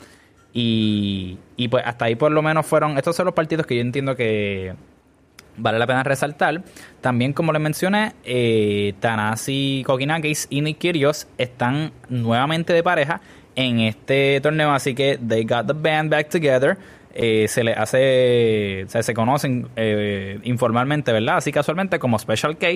Y, 0.53 1.39
y 1.57 1.69
pues 1.69 1.83
hasta 1.87 2.07
ahí 2.07 2.15
por 2.15 2.31
lo 2.31 2.43
menos 2.43 2.67
fueron, 2.67 2.99
estos 2.99 3.17
son 3.17 3.27
los 3.27 3.35
partidos 3.35 3.67
que 3.67 3.77
yo 3.77 3.81
entiendo 3.81 4.15
que 4.17 4.75
vale 5.57 5.79
la 5.79 5.87
pena 5.87 6.03
resaltar. 6.03 6.63
También 7.01 7.33
como 7.33 7.53
les 7.53 7.63
mencioné, 7.63 8.13
eh, 8.25 8.95
Tanasi 9.01 9.83
Kokinakis 9.87 10.47
y 10.51 10.61
Nick 10.61 10.79
Kyrgios 10.79 11.27
están 11.39 11.93
nuevamente 12.09 12.73
de 12.73 12.83
pareja 12.83 13.21
en 13.55 13.81
este 13.81 14.41
torneo, 14.41 14.73
así 14.73 14.95
que 14.95 15.19
they 15.19 15.45
got 15.45 15.67
the 15.67 15.75
band 15.75 16.11
back 16.11 16.29
together. 16.29 16.79
Eh, 17.15 17.47
se 17.47 17.63
le 17.63 17.75
hace, 17.75 18.87
o 18.87 19.03
se 19.03 19.13
conocen 19.13 19.69
eh, 19.77 20.39
informalmente, 20.45 21.13
¿verdad? 21.13 21.37
Así 21.37 21.53
casualmente 21.53 21.99
como 21.99 22.19
Special 22.19 22.57
K, 22.57 22.69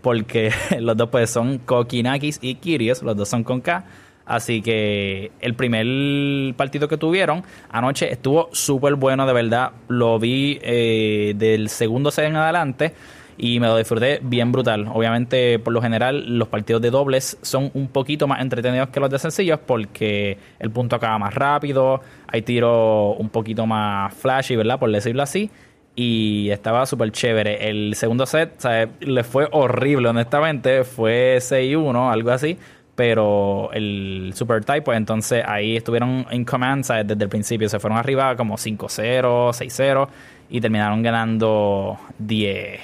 porque 0.00 0.50
los 0.80 0.96
dos 0.96 1.10
pues 1.10 1.28
son 1.28 1.58
Kokinakis 1.58 2.38
y 2.40 2.54
Kyrgios, 2.54 3.02
los 3.02 3.16
dos 3.16 3.28
son 3.28 3.44
con 3.44 3.60
K. 3.60 3.84
Así 4.24 4.62
que 4.62 5.30
el 5.40 5.54
primer 5.54 6.54
partido 6.54 6.88
que 6.88 6.96
tuvieron 6.96 7.42
anoche 7.70 8.12
estuvo 8.12 8.48
súper 8.52 8.94
bueno, 8.94 9.26
de 9.26 9.32
verdad. 9.32 9.72
Lo 9.88 10.18
vi 10.18 10.58
eh, 10.62 11.34
del 11.36 11.68
segundo 11.68 12.10
set 12.10 12.26
en 12.26 12.36
adelante 12.36 12.94
y 13.36 13.60
me 13.60 13.66
lo 13.66 13.76
disfruté 13.76 14.20
bien 14.22 14.52
brutal. 14.52 14.88
Obviamente, 14.92 15.58
por 15.58 15.72
lo 15.72 15.82
general, 15.82 16.38
los 16.38 16.48
partidos 16.48 16.82
de 16.82 16.90
dobles 16.90 17.38
son 17.42 17.70
un 17.74 17.88
poquito 17.88 18.26
más 18.26 18.40
entretenidos 18.40 18.90
que 18.90 19.00
los 19.00 19.10
de 19.10 19.18
sencillos 19.18 19.58
porque 19.66 20.38
el 20.58 20.70
punto 20.70 20.96
acaba 20.96 21.18
más 21.18 21.34
rápido, 21.34 22.00
hay 22.28 22.42
tiros 22.42 23.16
un 23.18 23.28
poquito 23.30 23.66
más 23.66 24.14
flashy, 24.14 24.56
¿verdad? 24.56 24.78
Por 24.78 24.90
decirlo 24.90 25.22
así. 25.22 25.50
Y 25.94 26.48
estaba 26.48 26.86
súper 26.86 27.12
chévere. 27.12 27.68
El 27.68 27.94
segundo 27.96 28.24
set, 28.24 28.54
¿sabes? 28.56 28.88
Le 29.00 29.24
fue 29.24 29.46
horrible, 29.50 30.08
honestamente. 30.08 30.84
Fue 30.84 31.36
6-1, 31.36 32.10
algo 32.10 32.30
así 32.30 32.56
pero 32.94 33.70
el 33.72 34.32
Super 34.34 34.64
Type, 34.64 34.82
pues 34.82 34.98
entonces 34.98 35.42
ahí 35.46 35.76
estuvieron 35.76 36.26
en 36.30 36.44
command 36.44 36.84
desde 36.84 37.24
el 37.24 37.28
principio, 37.28 37.68
se 37.68 37.78
fueron 37.78 37.98
arriba 37.98 38.36
como 38.36 38.56
5-0, 38.56 39.20
6-0 39.22 40.08
y 40.50 40.60
terminaron 40.60 41.02
ganando 41.02 41.98
10, 42.18 42.80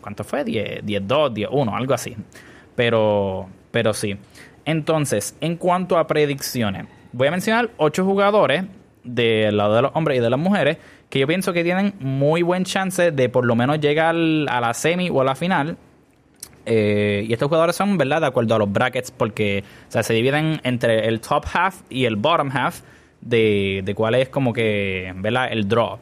¿cuánto 0.00 0.22
fue? 0.22 0.44
10, 0.44 0.84
10-2, 0.84 1.48
10-1, 1.48 1.76
algo 1.76 1.94
así. 1.94 2.16
Pero, 2.76 3.48
pero 3.72 3.92
sí. 3.92 4.16
Entonces, 4.64 5.36
en 5.40 5.56
cuanto 5.56 5.98
a 5.98 6.06
predicciones, 6.06 6.86
voy 7.12 7.26
a 7.28 7.30
mencionar 7.32 7.70
8 7.78 8.04
jugadores 8.04 8.64
del 9.02 9.56
lado 9.56 9.74
de 9.74 9.82
los 9.82 9.90
hombres 9.94 10.18
y 10.18 10.20
de 10.20 10.30
las 10.30 10.38
mujeres 10.38 10.76
que 11.08 11.18
yo 11.18 11.26
pienso 11.26 11.52
que 11.52 11.64
tienen 11.64 11.94
muy 12.00 12.42
buen 12.42 12.64
chance 12.64 13.10
de 13.10 13.28
por 13.28 13.46
lo 13.46 13.56
menos 13.56 13.80
llegar 13.80 14.14
a 14.14 14.60
la 14.60 14.74
semi 14.74 15.08
o 15.08 15.20
a 15.22 15.24
la 15.24 15.34
final 15.34 15.76
eh, 16.70 17.24
y 17.26 17.32
estos 17.32 17.48
jugadores 17.48 17.76
son, 17.76 17.96
¿verdad? 17.96 18.20
De 18.20 18.26
acuerdo 18.26 18.54
a 18.54 18.58
los 18.58 18.70
brackets, 18.70 19.10
porque 19.10 19.64
se 19.88 20.12
dividen 20.12 20.60
entre 20.64 21.08
el 21.08 21.20
top 21.20 21.46
half 21.52 21.80
y 21.88 22.04
el 22.04 22.16
bottom 22.16 22.50
half 22.52 22.82
de, 23.22 23.80
de 23.84 23.94
cuál 23.94 24.14
es 24.16 24.28
como 24.28 24.52
que, 24.52 25.12
¿verdad? 25.16 25.48
El 25.50 25.66
draw. 25.66 25.98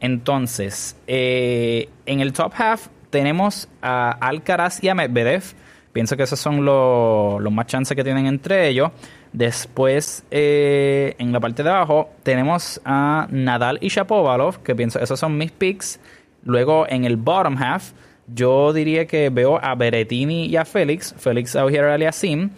Entonces, 0.00 0.96
eh, 1.06 1.88
en 2.06 2.20
el 2.20 2.32
top 2.32 2.52
half 2.58 2.88
tenemos 3.10 3.68
a 3.80 4.10
Alcaraz 4.10 4.82
y 4.84 4.88
a 4.88 4.94
Medvedev. 4.94 5.44
Pienso 5.92 6.16
que 6.16 6.24
esos 6.24 6.40
son 6.40 6.64
los, 6.64 7.40
los 7.40 7.52
más 7.52 7.66
chances 7.66 7.96
que 7.96 8.04
tienen 8.04 8.26
entre 8.26 8.68
ellos. 8.68 8.90
Después, 9.32 10.24
eh, 10.30 11.14
en 11.18 11.32
la 11.32 11.40
parte 11.40 11.62
de 11.62 11.70
abajo, 11.70 12.10
tenemos 12.22 12.80
a 12.84 13.28
Nadal 13.30 13.78
y 13.80 13.88
Shapovalov, 13.88 14.62
que 14.62 14.74
pienso 14.74 14.98
esos 15.00 15.18
son 15.18 15.38
mis 15.38 15.52
picks. 15.52 16.00
Luego, 16.44 16.86
en 16.88 17.04
el 17.04 17.16
bottom 17.16 17.56
half, 17.56 17.92
yo 18.34 18.72
diría 18.72 19.06
que 19.06 19.30
veo 19.30 19.58
a 19.62 19.74
Berettini 19.74 20.46
y 20.46 20.56
a 20.56 20.64
Félix, 20.64 21.14
Félix 21.18 21.56
Auger 21.56 21.84
Aliasim, 21.84 22.50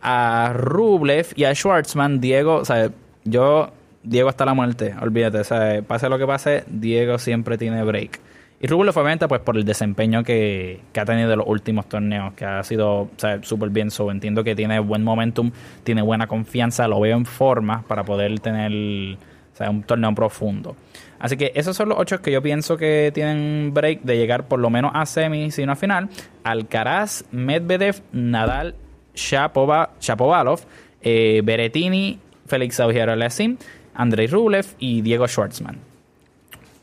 a 0.00 0.52
Rublev 0.54 1.28
y 1.36 1.44
a 1.44 1.54
Schwartzman, 1.54 2.20
Diego, 2.20 2.56
o 2.56 2.64
sea, 2.64 2.90
yo, 3.24 3.70
Diego 4.02 4.28
hasta 4.28 4.44
la 4.44 4.54
muerte, 4.54 4.94
olvídate, 5.00 5.38
o 5.38 5.44
sea, 5.44 5.82
pase 5.82 6.08
lo 6.08 6.18
que 6.18 6.26
pase, 6.26 6.64
Diego 6.66 7.18
siempre 7.18 7.56
tiene 7.56 7.82
break. 7.84 8.20
Y 8.60 8.68
Rublev 8.68 8.96
obviamente 8.96 9.26
pues 9.26 9.40
por 9.40 9.56
el 9.56 9.64
desempeño 9.64 10.22
que, 10.22 10.80
ha 10.96 11.04
tenido 11.04 11.32
en 11.32 11.38
los 11.38 11.48
últimos 11.48 11.88
torneos, 11.88 12.34
que 12.34 12.44
ha 12.44 12.62
sido 12.62 13.10
súper 13.42 13.70
bien, 13.70 13.90
so, 13.90 14.10
entiendo 14.10 14.44
que 14.44 14.54
tiene 14.54 14.78
buen 14.78 15.02
momentum, 15.02 15.50
tiene 15.82 16.00
buena 16.02 16.28
confianza, 16.28 16.86
lo 16.86 17.00
veo 17.00 17.16
en 17.16 17.26
forma 17.26 17.82
para 17.88 18.04
poder 18.04 18.38
tener 18.38 18.70
un 18.72 19.82
torneo 19.82 20.14
profundo. 20.14 20.76
Así 21.22 21.36
que 21.36 21.52
esos 21.54 21.76
son 21.76 21.88
los 21.88 21.98
ocho 22.00 22.20
que 22.20 22.32
yo 22.32 22.42
pienso 22.42 22.76
que 22.76 23.12
tienen 23.14 23.70
break 23.72 24.02
de 24.02 24.16
llegar 24.16 24.48
por 24.48 24.58
lo 24.58 24.70
menos 24.70 24.90
a 24.92 25.06
semi, 25.06 25.52
sino 25.52 25.70
a 25.70 25.76
final. 25.76 26.08
Alcaraz, 26.42 27.24
Medvedev, 27.30 28.02
Nadal, 28.10 28.74
Shapovalov, 29.14 30.62
eh, 31.00 31.40
Berettini, 31.44 32.18
Félix 32.46 32.80
Auger-Aliassime, 32.80 33.56
Andrei 33.94 34.26
Rublev 34.26 34.66
y 34.80 35.00
Diego 35.02 35.28
Schwartzman. 35.28 35.78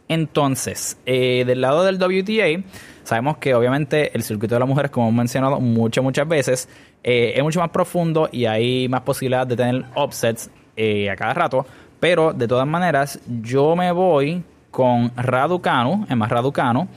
Entonces, 0.07 0.97
eh, 1.05 1.43
del 1.45 1.59
lado 1.59 1.83
del 1.83 1.97
WTA, 1.97 2.63
sabemos 3.03 3.39
que 3.39 3.53
obviamente 3.53 4.15
el 4.15 4.23
circuito 4.23 4.55
de 4.55 4.59
las 4.59 4.69
mujeres, 4.69 4.89
como 4.89 5.09
hemos 5.09 5.17
mencionado 5.17 5.59
muchas, 5.59 6.01
muchas 6.01 6.25
veces, 6.29 6.69
eh, 7.03 7.33
es 7.35 7.43
mucho 7.43 7.59
más 7.59 7.71
profundo 7.71 8.29
y 8.31 8.45
hay 8.45 8.87
más 8.87 9.01
posibilidades 9.01 9.49
de 9.49 9.57
tener 9.57 9.85
upsets 9.97 10.49
a 10.77 11.15
cada 11.17 11.33
rato. 11.33 11.65
Pero 11.99 12.33
de 12.33 12.47
todas 12.47 12.67
maneras, 12.67 13.19
yo 13.41 13.75
me 13.75 13.91
voy 13.91 14.43
con 14.71 15.11
Raducanu, 15.15 16.05
más 16.15 16.29
Raducanu. 16.29 16.87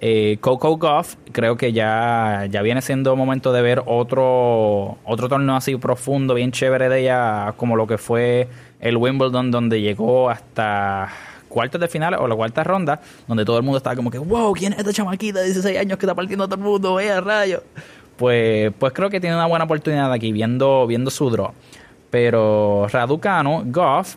Eh, 0.00 0.38
Coco 0.40 0.76
Goff, 0.76 1.16
creo 1.32 1.56
que 1.56 1.72
ya, 1.72 2.46
ya 2.48 2.62
viene 2.62 2.80
siendo 2.82 3.16
momento 3.16 3.52
de 3.52 3.62
ver 3.62 3.82
otro, 3.86 4.96
otro 5.04 5.28
torneo 5.28 5.56
así 5.56 5.76
profundo, 5.76 6.34
bien 6.34 6.52
chévere 6.52 6.88
de 6.88 7.00
ella, 7.00 7.54
como 7.56 7.74
lo 7.74 7.88
que 7.88 7.98
fue 7.98 8.48
el 8.78 8.96
Wimbledon, 8.96 9.50
donde 9.50 9.80
llegó 9.80 10.30
hasta 10.30 11.08
cuartos 11.48 11.80
de 11.80 11.88
final 11.88 12.14
o 12.14 12.28
la 12.28 12.36
cuarta 12.36 12.62
ronda, 12.62 13.00
donde 13.26 13.44
todo 13.44 13.56
el 13.56 13.64
mundo 13.64 13.78
estaba 13.78 13.96
como 13.96 14.10
que, 14.10 14.18
wow, 14.18 14.52
¿quién 14.52 14.72
es 14.72 14.78
esta 14.78 14.92
chamaquita 14.92 15.40
de 15.40 15.46
16 15.46 15.78
años 15.78 15.98
que 15.98 16.06
está 16.06 16.14
partiendo 16.14 16.44
a 16.44 16.46
todo 16.46 16.60
el 16.60 16.64
mundo? 16.64 16.94
Vaya 16.94 17.20
rayo. 17.20 17.64
Pues, 18.16 18.72
pues 18.78 18.92
creo 18.92 19.10
que 19.10 19.20
tiene 19.20 19.34
una 19.34 19.46
buena 19.46 19.64
oportunidad 19.64 20.12
aquí, 20.12 20.30
viendo, 20.30 20.86
viendo 20.86 21.10
su 21.10 21.28
draw. 21.28 21.52
Pero 22.10 22.86
Raducano, 22.88 23.64
Goff 23.66 24.16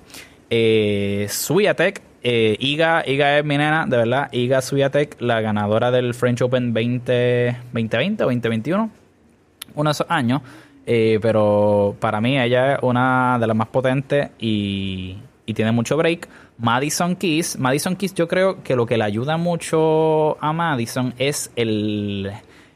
eh, 0.51 1.27
Swiatek, 1.29 2.01
eh, 2.23 2.57
Iga, 2.59 3.03
Iga 3.07 3.39
es 3.39 3.45
mi 3.45 3.57
nena, 3.57 3.85
de 3.87 3.97
verdad. 3.97 4.31
Iga 4.33 4.61
Swiatek, 4.61 5.21
la 5.21 5.39
ganadora 5.39 5.91
del 5.91 6.13
French 6.13 6.41
Open 6.41 6.73
20, 6.73 7.57
2020 7.73 8.23
o 8.23 8.27
2021. 8.27 8.91
Uno 9.73 9.89
de 9.89 9.91
esos 9.91 10.07
años. 10.09 10.41
Eh, 10.85 11.19
pero 11.21 11.95
para 11.99 12.19
mí 12.19 12.39
ella 12.39 12.73
es 12.73 12.79
una 12.81 13.37
de 13.39 13.47
las 13.47 13.55
más 13.55 13.67
potentes 13.67 14.31
y, 14.39 15.17
y 15.45 15.53
tiene 15.53 15.71
mucho 15.71 15.95
break. 15.95 16.27
Madison 16.57 17.15
Keys. 17.15 17.57
Madison 17.57 17.95
Keys 17.95 18.13
yo 18.13 18.27
creo 18.27 18.61
que 18.61 18.75
lo 18.75 18.85
que 18.85 18.97
le 18.97 19.05
ayuda 19.05 19.37
mucho 19.37 20.37
a 20.43 20.51
Madison 20.51 21.13
es 21.17 21.49
el, 21.55 22.29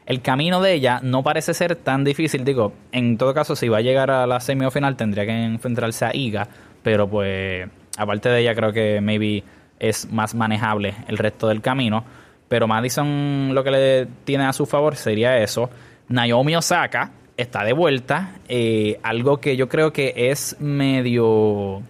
el 0.06 0.22
camino 0.22 0.62
de 0.62 0.72
ella. 0.72 1.00
No 1.02 1.22
parece 1.22 1.52
ser 1.52 1.76
tan 1.76 2.04
difícil. 2.04 2.42
Digo, 2.42 2.72
en 2.90 3.18
todo 3.18 3.34
caso, 3.34 3.54
si 3.54 3.68
va 3.68 3.78
a 3.78 3.82
llegar 3.82 4.10
a 4.10 4.26
la 4.26 4.40
semifinal 4.40 4.96
tendría 4.96 5.26
que 5.26 5.44
enfrentarse 5.44 6.06
a 6.06 6.16
Iga 6.16 6.48
pero 6.86 7.08
pues 7.08 7.68
aparte 7.98 8.28
de 8.28 8.42
ella 8.42 8.54
creo 8.54 8.72
que 8.72 9.00
maybe 9.00 9.42
es 9.80 10.08
más 10.12 10.36
manejable 10.36 10.94
el 11.08 11.18
resto 11.18 11.48
del 11.48 11.60
camino. 11.60 12.04
Pero 12.46 12.68
Madison 12.68 13.52
lo 13.52 13.64
que 13.64 13.72
le 13.72 14.06
tiene 14.22 14.44
a 14.44 14.52
su 14.52 14.66
favor 14.66 14.94
sería 14.94 15.36
eso. 15.38 15.68
Naomi 16.08 16.54
Osaka 16.54 17.10
está 17.36 17.64
de 17.64 17.72
vuelta. 17.72 18.36
Eh, 18.48 19.00
algo 19.02 19.38
que 19.38 19.56
yo 19.56 19.68
creo 19.68 19.92
que 19.92 20.14
es 20.30 20.60
medio... 20.60 21.26
O 21.26 21.82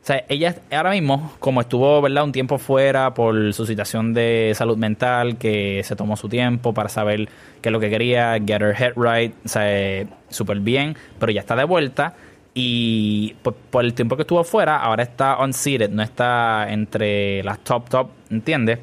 sea, 0.00 0.24
ella 0.28 0.54
ahora 0.70 0.92
mismo, 0.92 1.32
como 1.40 1.60
estuvo, 1.62 2.00
¿verdad? 2.00 2.22
Un 2.22 2.30
tiempo 2.30 2.58
fuera 2.58 3.14
por 3.14 3.52
su 3.52 3.66
situación 3.66 4.14
de 4.14 4.52
salud 4.54 4.76
mental, 4.76 5.38
que 5.38 5.82
se 5.82 5.96
tomó 5.96 6.16
su 6.16 6.28
tiempo 6.28 6.72
para 6.72 6.88
saber 6.88 7.28
qué 7.60 7.70
es 7.70 7.72
lo 7.72 7.80
que 7.80 7.90
quería, 7.90 8.34
get 8.34 8.62
her 8.62 8.76
head 8.80 8.92
right, 8.94 9.34
o 9.44 9.48
sea, 9.48 9.62
eh, 9.66 10.06
súper 10.28 10.60
bien, 10.60 10.94
pero 11.18 11.32
ya 11.32 11.40
está 11.40 11.56
de 11.56 11.64
vuelta. 11.64 12.14
Y 12.54 13.34
por, 13.42 13.84
el 13.84 13.94
tiempo 13.94 14.14
que 14.16 14.22
estuvo 14.22 14.44
fuera, 14.44 14.78
ahora 14.78 15.02
está 15.02 15.38
unseated, 15.42 15.90
no 15.90 16.02
está 16.02 16.70
entre 16.70 17.42
las 17.42 17.58
top 17.58 17.88
top, 17.88 18.10
¿entiendes? 18.30 18.78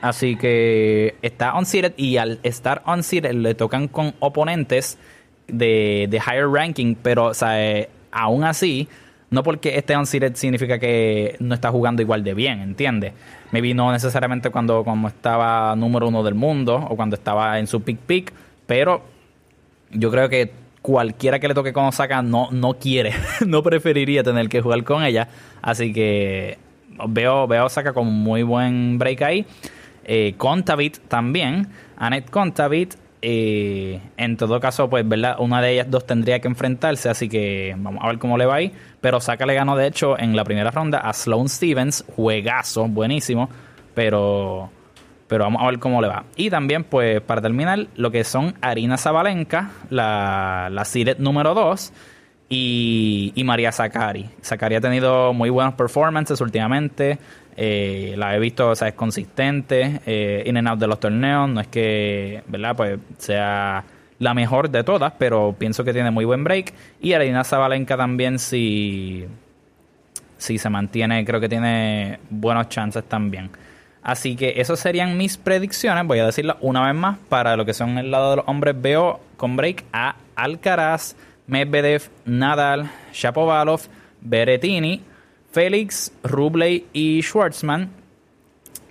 Así 0.00 0.36
que 0.36 1.16
está 1.22 1.54
unseated 1.54 1.94
y 1.96 2.18
al 2.18 2.38
estar 2.44 2.82
unseated 2.86 3.32
le 3.32 3.54
tocan 3.54 3.88
con 3.88 4.14
oponentes 4.20 4.96
de, 5.48 6.06
de 6.08 6.16
higher 6.18 6.48
ranking, 6.48 6.94
pero 6.94 7.28
o 7.28 7.32
eh, 7.50 7.88
aún 8.12 8.44
así, 8.44 8.88
no 9.30 9.42
porque 9.42 9.76
esté 9.76 9.96
unseated 9.96 10.36
significa 10.36 10.78
que 10.78 11.36
no 11.40 11.54
está 11.54 11.70
jugando 11.70 12.00
igual 12.00 12.22
de 12.22 12.34
bien, 12.34 12.60
¿entiendes? 12.60 13.12
Maybe 13.50 13.74
no 13.74 13.90
necesariamente 13.90 14.50
cuando, 14.50 14.84
cuando 14.84 15.08
estaba 15.08 15.74
número 15.74 16.06
uno 16.06 16.22
del 16.22 16.34
mundo 16.34 16.76
o 16.76 16.94
cuando 16.94 17.16
estaba 17.16 17.58
en 17.58 17.66
su 17.66 17.82
peak 17.82 17.98
peak, 17.98 18.32
pero 18.66 19.02
yo 19.90 20.10
creo 20.10 20.28
que 20.28 20.52
cualquiera 20.84 21.38
que 21.38 21.48
le 21.48 21.54
toque 21.54 21.72
con 21.72 21.86
Osaka 21.86 22.20
no, 22.20 22.50
no 22.50 22.74
quiere, 22.74 23.14
no 23.46 23.62
preferiría 23.62 24.22
tener 24.22 24.50
que 24.50 24.60
jugar 24.60 24.84
con 24.84 25.02
ella. 25.02 25.28
Así 25.62 25.94
que 25.94 26.58
veo, 27.08 27.46
veo 27.46 27.62
a 27.62 27.64
Osaka 27.64 27.94
con 27.94 28.06
muy 28.12 28.42
buen 28.42 28.98
break 28.98 29.22
ahí. 29.22 29.46
Eh, 30.04 30.34
Contavit 30.36 30.98
también. 31.08 31.68
Annette 31.96 32.28
Contavit. 32.30 32.96
Eh, 33.22 33.98
en 34.18 34.36
todo 34.36 34.60
caso, 34.60 34.90
pues, 34.90 35.08
¿verdad? 35.08 35.36
Una 35.38 35.62
de 35.62 35.72
ellas 35.72 35.86
dos 35.90 36.06
tendría 36.06 36.40
que 36.40 36.48
enfrentarse, 36.48 37.08
así 37.08 37.30
que 37.30 37.74
vamos 37.78 38.04
a 38.04 38.08
ver 38.08 38.18
cómo 38.18 38.36
le 38.36 38.44
va 38.44 38.56
ahí. 38.56 38.70
Pero 39.00 39.16
Osaka 39.16 39.46
le 39.46 39.54
ganó, 39.54 39.78
de 39.78 39.86
hecho, 39.86 40.18
en 40.18 40.36
la 40.36 40.44
primera 40.44 40.70
ronda 40.70 40.98
a 40.98 41.14
Sloane 41.14 41.48
Stevens, 41.48 42.04
juegazo, 42.14 42.88
buenísimo, 42.88 43.48
pero 43.94 44.68
pero 45.28 45.44
vamos 45.44 45.62
a 45.62 45.66
ver 45.66 45.78
cómo 45.78 46.00
le 46.00 46.08
va. 46.08 46.24
Y 46.36 46.50
también, 46.50 46.84
pues, 46.84 47.20
para 47.20 47.40
terminar, 47.40 47.86
lo 47.96 48.10
que 48.10 48.24
son 48.24 48.54
Arina 48.60 48.96
Zabalenka, 48.96 49.70
la, 49.90 50.68
la 50.70 50.84
número 51.18 51.54
2, 51.54 51.92
y, 52.48 53.42
María 53.44 53.72
Zakari. 53.72 54.28
Zakari 54.42 54.76
ha 54.76 54.80
tenido 54.80 55.32
muy 55.32 55.50
buenos 55.50 55.74
performances 55.74 56.40
últimamente. 56.40 57.18
Eh, 57.56 58.14
la 58.16 58.34
he 58.36 58.38
visto, 58.38 58.70
o 58.70 58.74
sea, 58.74 58.88
es 58.88 58.94
consistente, 58.94 60.00
eh, 60.06 60.42
in 60.46 60.56
and 60.56 60.68
out 60.68 60.78
de 60.78 60.86
los 60.86 61.00
torneos. 61.00 61.48
No 61.48 61.60
es 61.60 61.68
que, 61.68 62.42
¿verdad? 62.46 62.76
Pues 62.76 62.98
sea 63.18 63.84
la 64.18 64.34
mejor 64.34 64.70
de 64.70 64.84
todas, 64.84 65.12
pero 65.18 65.54
pienso 65.58 65.84
que 65.84 65.92
tiene 65.92 66.10
muy 66.10 66.24
buen 66.24 66.44
break. 66.44 66.72
Y 67.00 67.12
Arina 67.12 67.44
Zabalenka 67.44 67.96
también, 67.96 68.38
si, 68.38 69.26
si 70.36 70.58
se 70.58 70.70
mantiene, 70.70 71.24
creo 71.24 71.40
que 71.40 71.48
tiene 71.48 72.20
buenos 72.30 72.68
chances 72.68 73.04
también. 73.04 73.50
Así 74.04 74.36
que 74.36 74.60
esas 74.60 74.78
serían 74.80 75.16
mis 75.16 75.38
predicciones. 75.38 76.06
Voy 76.06 76.18
a 76.18 76.26
decirlo 76.26 76.58
una 76.60 76.86
vez 76.86 76.94
más. 76.94 77.18
Para 77.30 77.56
lo 77.56 77.64
que 77.64 77.72
son 77.72 77.96
el 77.96 78.10
lado 78.10 78.30
de 78.30 78.36
los 78.36 78.44
hombres, 78.46 78.74
veo 78.78 79.18
con 79.38 79.56
break 79.56 79.82
a 79.94 80.16
Alcaraz, 80.36 81.16
Medvedev, 81.46 82.10
Nadal, 82.26 82.90
Shapovalov, 83.14 83.80
Berettini, 84.20 85.02
Félix, 85.50 86.12
Rubley 86.22 86.86
y 86.92 87.22
Schwartzman. 87.22 87.90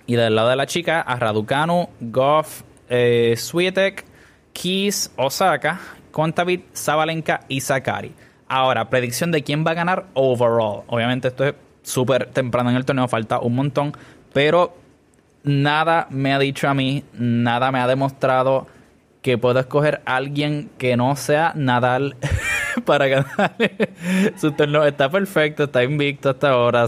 Y 0.06 0.16
del 0.16 0.34
lado 0.34 0.48
de 0.48 0.56
la 0.56 0.66
chica, 0.66 1.00
a 1.00 1.14
Raducanu, 1.14 1.88
Goff, 2.00 2.62
eh, 2.88 3.34
Swiatek, 3.36 4.04
Keys, 4.52 5.12
Osaka, 5.16 5.80
Kontavit, 6.10 6.74
Zabalenka 6.74 7.42
y 7.48 7.60
Sakari. 7.60 8.12
Ahora, 8.48 8.90
predicción 8.90 9.30
de 9.30 9.44
quién 9.44 9.64
va 9.64 9.70
a 9.70 9.74
ganar 9.74 10.06
overall. 10.14 10.82
Obviamente 10.88 11.28
esto 11.28 11.44
es 11.44 11.54
súper 11.82 12.26
temprano 12.26 12.70
en 12.70 12.76
el 12.76 12.84
torneo, 12.84 13.06
falta 13.06 13.38
un 13.38 13.54
montón. 13.54 13.92
Pero 14.32 14.83
nada 15.44 16.08
me 16.10 16.32
ha 16.32 16.38
dicho 16.38 16.68
a 16.68 16.74
mí, 16.74 17.04
nada 17.12 17.70
me 17.70 17.78
ha 17.78 17.86
demostrado 17.86 18.66
que 19.22 19.38
puedo 19.38 19.58
escoger 19.58 20.02
a 20.04 20.16
alguien 20.16 20.70
que 20.76 20.96
no 20.96 21.16
sea 21.16 21.52
Nadal 21.54 22.16
para 22.84 23.06
ganar 23.06 23.56
su 24.36 24.52
torneo. 24.52 24.84
Está 24.84 25.10
perfecto, 25.10 25.64
está 25.64 25.82
invicto 25.82 26.30
hasta 26.30 26.50
ahora. 26.50 26.86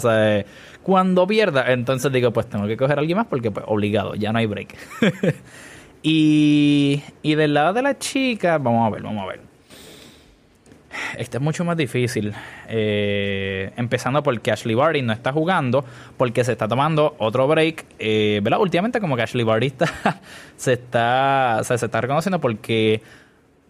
Cuando 0.82 1.26
pierda, 1.26 1.72
entonces 1.72 2.12
digo, 2.12 2.32
pues 2.32 2.46
tengo 2.46 2.66
que 2.66 2.76
coger 2.76 2.98
a 2.98 3.00
alguien 3.00 3.18
más 3.18 3.26
porque 3.26 3.50
pues 3.50 3.64
obligado, 3.68 4.14
ya 4.14 4.32
no 4.32 4.38
hay 4.38 4.46
break. 4.46 4.76
y, 6.02 7.02
y 7.22 7.34
del 7.34 7.54
lado 7.54 7.72
de 7.72 7.82
la 7.82 7.98
chica, 7.98 8.58
vamos 8.58 8.86
a 8.86 8.90
ver, 8.90 9.02
vamos 9.02 9.22
a 9.22 9.26
ver. 9.28 9.55
Este 11.16 11.38
es 11.38 11.42
mucho 11.42 11.64
más 11.64 11.76
difícil. 11.76 12.32
Eh, 12.68 13.70
empezando 13.76 14.22
porque 14.22 14.50
Ashley 14.50 14.74
Barty 14.74 15.02
no 15.02 15.12
está 15.12 15.32
jugando, 15.32 15.85
porque 16.16 16.44
se 16.44 16.52
está 16.52 16.68
tomando 16.68 17.14
otro 17.18 17.46
break. 17.46 17.85
Eh, 17.98 18.40
¿Verdad? 18.42 18.61
Últimamente, 18.61 19.00
como 19.00 19.16
que 19.16 19.22
Ashley 19.22 19.44
Barty 19.44 19.72
se, 20.56 20.72
está, 20.74 21.61
se 21.64 21.74
está 21.74 22.00
reconociendo 22.00 22.40
porque 22.40 23.02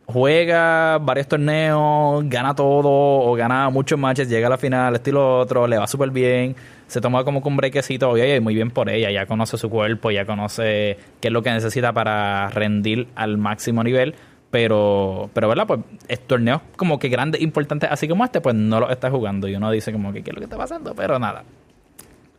juega 0.06 0.98
varios 0.98 1.26
torneos, 1.26 2.24
gana 2.28 2.54
todo, 2.54 2.88
o 2.88 3.34
gana 3.34 3.68
muchos 3.70 3.98
matches, 3.98 4.28
llega 4.28 4.46
a 4.46 4.50
la 4.50 4.58
final, 4.58 4.94
estilo 4.94 5.40
otro, 5.40 5.66
le 5.66 5.78
va 5.78 5.86
súper 5.86 6.10
bien. 6.10 6.54
Se 6.86 7.00
toma 7.00 7.24
como 7.24 7.40
un 7.40 7.56
breakcito, 7.56 8.10
oye, 8.10 8.40
muy 8.40 8.54
bien 8.54 8.70
por 8.70 8.88
ella, 8.88 9.10
ya 9.10 9.26
conoce 9.26 9.58
su 9.58 9.68
cuerpo, 9.68 10.12
ya 10.12 10.24
conoce 10.24 10.96
qué 11.20 11.28
es 11.28 11.32
lo 11.32 11.42
que 11.42 11.50
necesita 11.50 11.92
para 11.92 12.48
rendir 12.50 13.08
al 13.16 13.38
máximo 13.38 13.82
nivel 13.82 14.14
Pero, 14.50 15.28
pero 15.34 15.48
¿verdad? 15.48 15.66
Pues 15.66 15.80
torneos 16.26 16.62
como 16.76 16.98
que 16.98 17.08
grandes, 17.08 17.40
importantes, 17.40 17.90
así 17.90 18.08
como 18.08 18.24
este, 18.24 18.40
pues 18.40 18.54
no 18.54 18.80
los 18.80 18.90
está 18.90 19.10
jugando. 19.10 19.48
Y 19.48 19.56
uno 19.56 19.70
dice 19.70 19.92
como 19.92 20.12
que 20.12 20.22
qué 20.22 20.30
es 20.30 20.34
lo 20.34 20.40
que 20.40 20.44
está 20.44 20.56
pasando, 20.56 20.94
pero 20.94 21.18
nada. 21.18 21.44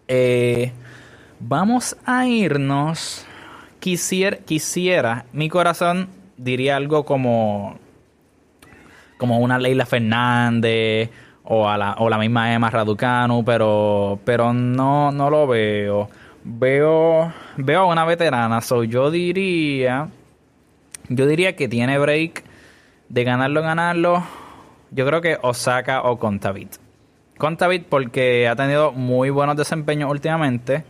Eh, 0.07 0.71
vamos 1.39 1.97
a 2.05 2.25
irnos. 2.25 3.25
Quisiera, 3.79 4.37
quisiera, 4.37 5.25
mi 5.33 5.49
corazón 5.49 6.09
diría 6.37 6.75
algo 6.75 7.05
como 7.05 7.77
como 9.17 9.39
una 9.39 9.57
Leila 9.57 9.85
Fernández 9.85 11.09
o, 11.43 11.67
a 11.67 11.77
la, 11.77 11.93
o 11.99 12.09
la 12.09 12.17
misma 12.17 12.53
Emma 12.53 12.69
Raducanu, 12.69 13.43
pero, 13.43 14.19
pero 14.23 14.53
no, 14.53 15.11
no 15.11 15.29
lo 15.29 15.47
veo. 15.47 16.09
Veo, 16.43 17.33
veo 17.57 17.81
a 17.81 17.85
una 17.85 18.05
veterana, 18.05 18.61
so 18.61 18.83
yo 18.83 19.11
diría, 19.11 20.07
yo 21.09 21.27
diría 21.27 21.55
que 21.55 21.67
tiene 21.67 21.97
break 21.97 22.43
de 23.09 23.23
ganarlo, 23.23 23.61
ganarlo. 23.61 24.23
Yo 24.91 25.05
creo 25.05 25.21
que 25.21 25.37
Osaka 25.41 26.03
o 26.03 26.17
Contavit. 26.17 26.75
Contavit 27.37 27.85
porque 27.87 28.47
ha 28.47 28.55
tenido 28.55 28.91
muy 28.91 29.29
buenos 29.29 29.55
desempeños 29.55 30.09
últimamente. 30.09 30.83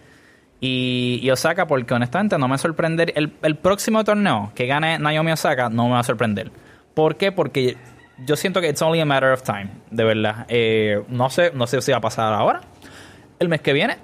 Y, 0.59 1.29
Osaka 1.31 1.67
porque 1.67 1.93
honestamente 1.93 2.37
no 2.37 2.47
me 2.47 2.57
sorprende. 2.57 3.13
El, 3.15 3.33
el 3.43 3.55
próximo 3.57 4.03
torneo 4.03 4.51
que 4.55 4.65
gane 4.65 4.97
Naomi 4.97 5.31
Osaka 5.31 5.69
no 5.69 5.85
me 5.85 5.91
va 5.91 5.99
a 5.99 6.03
sorprender. 6.03 6.51
¿Por 6.93 7.15
qué? 7.15 7.31
Porque 7.31 7.77
yo 8.25 8.35
siento 8.35 8.61
que 8.61 8.69
it's 8.69 8.81
only 8.81 8.99
a 8.99 9.05
matter 9.05 9.31
of 9.31 9.43
time, 9.43 9.69
de 9.91 10.03
verdad. 10.03 10.45
Eh, 10.49 11.03
no 11.09 11.29
sé, 11.29 11.51
no 11.53 11.67
sé 11.67 11.81
si 11.81 11.91
va 11.91 11.97
a 11.97 12.01
pasar 12.01 12.33
ahora, 12.33 12.61
el 13.39 13.49
mes 13.49 13.61
que 13.61 13.73
viene, 13.73 13.97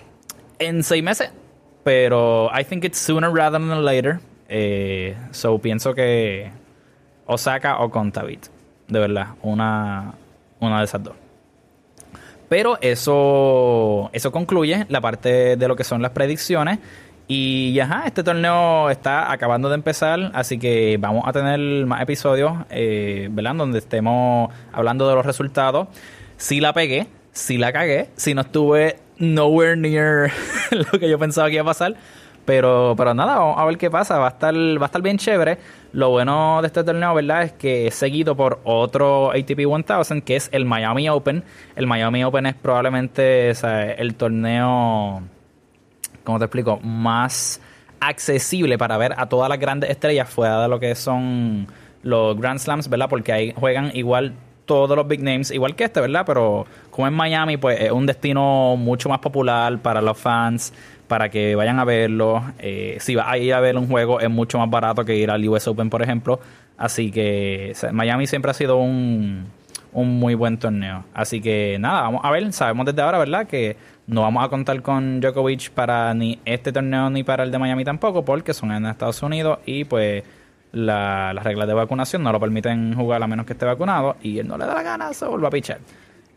en 0.60 0.84
seis 0.84 1.04
meses, 1.04 1.32
pero 1.84 2.52
I 2.54 2.64
think 2.64 2.84
it's 2.84 3.00
sooner 3.00 3.32
rather 3.32 3.60
than 3.60 3.84
later. 3.84 4.20
Eh, 4.50 5.16
so 5.32 5.58
pienso 5.60 5.94
que 5.94 6.52
Osaka 7.26 7.80
o 7.80 7.90
Contavit, 7.90 8.46
de 8.88 9.00
verdad, 9.00 9.28
una, 9.42 10.14
una 10.60 10.80
de 10.80 10.86
esas 10.86 11.04
dos. 11.04 11.16
Pero 12.50 12.78
eso, 12.82 14.10
eso 14.14 14.32
concluye 14.32 14.86
la 14.90 15.02
parte 15.02 15.56
de 15.56 15.68
lo 15.68 15.76
que 15.76 15.84
son 15.84 16.02
las 16.02 16.12
predicciones. 16.12 16.80
Y 17.28 17.80
ajá, 17.80 18.04
este 18.06 18.22
torneo 18.22 18.90
está 18.90 19.32
acabando 19.32 19.70
de 19.70 19.76
empezar, 19.76 20.30
así 20.36 20.60
que 20.60 20.98
vamos 21.00 21.24
a 21.26 21.32
tener 21.32 21.60
más 21.86 22.02
episodios, 22.02 22.54
eh. 22.70 23.30
Donde 23.32 23.80
estemos 23.80 24.54
hablando 24.72 25.08
de 25.08 25.16
los 25.16 25.26
resultados. 25.26 25.88
Si 26.38 26.60
la 26.60 26.74
pegué, 26.74 27.08
si 27.32 27.58
la 27.58 27.72
cagué, 27.72 28.10
si 28.18 28.34
no 28.34 28.42
estuve 28.42 28.98
nowhere 29.18 29.76
near 29.76 30.32
lo 30.72 31.00
que 31.00 31.10
yo 31.10 31.18
pensaba 31.18 31.48
que 31.48 31.56
iba 31.56 31.64
a 31.64 31.66
pasar. 31.66 31.96
Pero, 32.46 32.94
pero 32.98 33.14
nada, 33.14 33.38
vamos 33.38 33.58
a 33.58 33.66
ver 33.66 33.78
qué 33.78 33.90
pasa. 33.90 34.18
Va 34.20 34.28
a 34.28 34.30
estar, 34.32 34.54
va 34.54 34.84
a 34.84 34.86
estar 34.86 35.02
bien 35.02 35.18
chévere. 35.18 35.58
Lo 35.94 36.10
bueno 36.10 36.60
de 36.62 36.68
este 36.68 36.84
torneo, 36.84 37.14
¿verdad? 37.14 37.44
Es 37.44 37.54
que 37.54 37.88
es 37.88 37.96
seguido 37.96 38.36
por 38.36 38.60
otro 38.64 39.32
ATP 39.32 39.60
1000, 39.60 40.24
que 40.24 40.36
es 40.36 40.50
el 40.52 40.66
Miami 40.66 41.08
Open. 41.10 41.44
El 41.76 41.88
Miami 41.88 42.24
Open 42.24 42.46
es 42.48 42.56
probablemente 42.56 43.52
el 43.98 44.16
torneo 44.16 45.24
como 46.24 46.40
te 46.40 46.46
explico, 46.46 46.80
más 46.82 47.62
accesible 48.00 48.78
para 48.78 48.98
ver 48.98 49.14
a 49.18 49.28
todas 49.28 49.50
las 49.50 49.60
grandes 49.60 49.90
estrellas 49.90 50.30
fuera 50.30 50.62
de 50.62 50.68
lo 50.68 50.80
que 50.80 50.96
son 50.96 51.68
los 52.02 52.38
Grand 52.38 52.60
Slams, 52.60 52.90
¿verdad? 52.90 53.10
Porque 53.10 53.32
ahí 53.32 53.54
juegan 53.56 53.92
igual 53.94 54.34
todos 54.66 54.96
los 54.96 55.08
big 55.08 55.22
names, 55.22 55.52
igual 55.52 55.76
que 55.76 55.86
este, 55.86 56.00
¿verdad? 56.00 56.24
Pero 56.26 56.66
como 56.90 57.08
en 57.08 57.14
Miami, 57.14 57.58
pues 57.58 57.80
es 57.80 57.92
un 57.92 58.06
destino 58.06 58.76
mucho 58.78 59.10
más 59.10 59.20
popular 59.20 59.78
para 59.80 60.02
los 60.02 60.18
fans, 60.18 60.74
para 61.08 61.30
que 61.30 61.56
vayan 61.56 61.80
a 61.80 61.86
verlo. 61.86 62.44
Eh, 62.60 62.98
si 63.00 63.16
vas 63.16 63.28
a 63.28 63.38
ir 63.38 63.54
a 63.54 63.60
ver 63.60 63.78
un 63.78 63.88
juego, 63.88 64.20
es 64.20 64.30
mucho 64.30 64.58
más 64.60 64.70
barato 64.70 65.04
que 65.04 65.16
ir 65.16 65.30
al 65.30 65.48
US 65.48 65.68
Open, 65.68 65.90
por 65.90 66.02
ejemplo. 66.02 66.40
Así 66.78 67.12
que 67.12 67.74
Miami 67.92 68.28
siempre 68.28 68.52
ha 68.52 68.54
sido 68.54 68.78
un, 68.78 69.46
un 69.92 70.20
muy 70.20 70.36
buen 70.36 70.58
torneo. 70.58 71.06
Así 71.14 71.42
que 71.42 71.78
nada, 71.80 72.02
vamos 72.02 72.22
a 72.24 72.32
ver, 72.32 72.52
sabemos 72.54 72.86
desde 72.86 73.02
ahora, 73.02 73.18
¿verdad? 73.20 73.48
Que 73.48 73.78
no 74.08 74.22
vamos 74.22 74.44
a 74.44 74.50
contar 74.50 74.82
con 74.82 75.22
Djokovic 75.22 75.72
para 75.72 76.14
ni 76.14 76.40
este 76.46 76.72
torneo 76.72 77.10
ni 77.10 77.24
para 77.24 77.44
el 77.44 77.52
de 77.52 77.60
Miami 77.60 77.86
tampoco, 77.86 78.26
porque 78.26 78.54
son 78.54 78.72
en 78.72 78.86
Estados 78.86 79.22
Unidos 79.22 79.60
y 79.66 79.86
pues 79.86 80.24
las 80.74 81.44
reglas 81.44 81.68
de 81.68 81.74
vacunación 81.74 82.24
no 82.24 82.32
lo 82.32 82.40
permiten 82.40 82.96
jugar 82.96 83.22
a 83.24 83.28
menos 83.28 83.46
que 83.46 83.54
esté 83.54 83.66
vacunado 83.66 84.18
y 84.22 84.40
él 84.40 84.48
no 84.48 84.58
le 84.58 84.66
da 84.66 84.74
la 84.74 84.84
gana, 84.84 85.14
se 85.14 85.26
vuelve 85.26 85.48
a 85.48 85.50
pichar. 85.52 85.80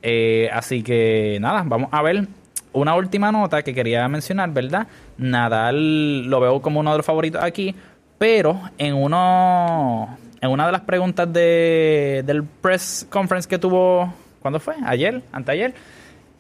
Eh, 0.03 0.49
así 0.53 0.83
que 0.83 1.38
nada, 1.40 1.64
vamos 1.66 1.88
a 1.90 2.03
ver 2.03 2.29
una 2.72 2.94
última 2.94 3.33
nota 3.33 3.62
que 3.62 3.75
quería 3.75 4.07
mencionar, 4.09 4.51
¿verdad? 4.51 4.87
Nadal 5.16 6.27
lo 6.27 6.40
veo 6.40 6.61
como 6.61 6.81
uno 6.81 6.92
de 6.92 6.99
los 6.99 7.07
favoritos 7.07 7.42
aquí, 7.42 7.75
pero 8.18 8.61
en 8.77 8.94
uno 8.94 10.16
en 10.40 10.51
una 10.51 10.66
de 10.66 10.72
las 10.72 10.83
preguntas 10.83 11.33
de, 11.33 12.22
del 12.27 12.44
press 12.44 13.07
conference 13.09 13.49
que 13.49 13.59
tuvo, 13.59 14.12
¿cuándo 14.42 14.61
fue? 14.61 14.75
Ayer, 14.85 15.22
anteayer 15.33 15.75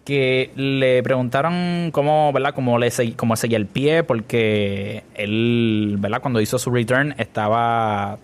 que 0.06 0.52
le 0.54 1.02
preguntaron 1.02 1.90
cómo, 1.90 2.32
¿verdad? 2.32 2.54
Cómo, 2.54 2.78
le 2.78 2.90
cómo 3.16 3.34
seguía 3.34 3.58
el 3.58 3.66
pie, 3.66 4.04
porque 4.04 5.02
él, 5.14 5.96
¿verdad? 5.98 6.22
Cuando 6.22 6.40
hizo 6.40 6.60
su 6.60 6.70
return 6.70 7.14
estaba 7.18 8.18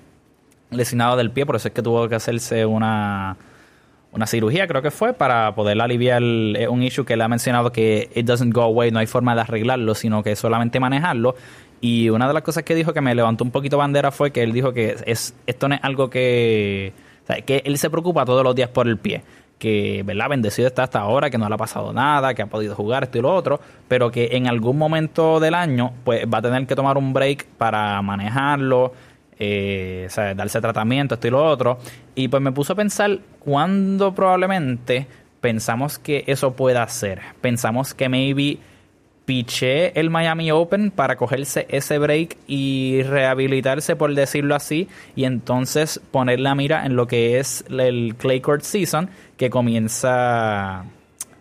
lesionado 0.71 1.17
del 1.17 1.33
pie, 1.33 1.45
por 1.45 1.57
eso 1.57 1.69
es 1.69 1.75
que 1.75 1.83
tuvo 1.83 2.09
que 2.09 2.15
hacerse 2.15 2.65
una, 2.65 3.37
una 4.13 4.29
cirugía, 4.29 4.69
creo 4.69 4.81
que 4.81 4.93
fue, 4.93 5.13
para 5.13 5.57
poder 5.57 5.81
aliviar 5.81 6.23
eh, 6.23 6.69
un 6.69 6.85
issue 6.85 7.05
que 7.05 7.15
él 7.15 7.21
ha 7.21 7.29
mencionado 7.29 7.73
que 7.73 8.09
it 8.15 8.27
doesn't 8.27 8.55
go 8.55 8.63
away, 8.63 8.93
no 8.93 9.01
hay 9.01 9.09
forma 9.09 9.35
de 9.35 9.41
arreglarlo, 9.41 9.97
sino 9.97 10.23
que 10.23 10.37
solamente 10.37 10.79
manejarlo. 10.79 11.35
Y 11.81 12.11
una 12.11 12.29
de 12.29 12.35
las 12.35 12.45
cosas 12.45 12.63
que 12.63 12.77
dijo 12.77 12.93
que 12.93 13.01
me 13.01 13.13
levantó 13.13 13.43
un 13.43 13.51
poquito 13.51 13.77
bandera 13.77 14.13
fue 14.13 14.31
que 14.31 14.45
él 14.45 14.53
dijo 14.53 14.73
que 14.73 14.95
es, 15.05 15.35
esto 15.47 15.69
no 15.69 15.75
es 15.75 15.81
algo 15.83 16.09
que... 16.09 16.93
Que 17.47 17.63
él 17.65 17.79
se 17.79 17.89
preocupa 17.89 18.25
todos 18.25 18.45
los 18.45 18.55
días 18.55 18.69
por 18.69 18.87
el 18.87 18.99
pie 18.99 19.23
que, 19.63 20.03
¿verdad? 20.05 20.29
Bendecido 20.29 20.67
está 20.67 20.83
hasta 20.83 20.99
ahora, 20.99 21.31
que 21.31 21.39
no 21.39 21.49
le 21.49 21.55
ha 21.55 21.57
pasado 21.57 21.93
nada, 21.93 22.35
que 22.35 22.43
ha 22.43 22.47
podido 22.47 22.75
jugar 22.75 23.05
esto 23.05 23.19
y 23.19 23.21
lo 23.21 23.33
otro, 23.33 23.61
pero 23.87 24.11
que 24.11 24.31
en 24.33 24.49
algún 24.49 24.77
momento 24.77 25.39
del 25.39 25.55
año, 25.55 25.93
pues 26.03 26.27
va 26.27 26.39
a 26.39 26.43
tener 26.43 26.67
que 26.67 26.75
tomar 26.75 26.99
un 26.99 27.13
break 27.13 27.45
para 27.59 28.03
manejarlo, 28.03 28.93
eh, 29.39 30.07
o 30.09 30.11
sea, 30.11 30.35
darse 30.35 30.61
tratamiento, 30.61 31.15
esto 31.15 31.29
y 31.29 31.31
lo 31.31 31.45
otro. 31.45 31.79
Y 32.17 32.27
pues 32.27 32.43
me 32.43 32.51
puso 32.51 32.73
a 32.73 32.77
pensar 32.77 33.21
cuándo 33.39 34.13
probablemente 34.17 35.07
pensamos 35.41 35.97
que 35.97 36.25
eso 36.27 36.55
pueda 36.55 36.85
ser. 36.89 37.21
Pensamos 37.41 37.95
que 37.95 38.09
maybe 38.09 38.59
piché 39.25 39.99
el 39.99 40.11
Miami 40.11 40.51
Open 40.51 40.91
para 40.91 41.17
cogerse 41.17 41.67
ese 41.69 41.99
break 41.99 42.37
y 42.47 43.03
rehabilitarse, 43.03 43.97
por 43.97 44.15
decirlo 44.15 44.55
así, 44.55 44.89
y 45.15 45.25
entonces 45.25 46.01
poner 46.11 46.41
la 46.41 46.55
mira 46.55 46.85
en 46.85 46.97
lo 46.97 47.07
que 47.07 47.39
es 47.39 47.65
el 47.71 48.15
Clay 48.19 48.41
Court 48.41 48.63
Season, 48.63 49.09
que 49.37 49.51
comienza 49.51 50.85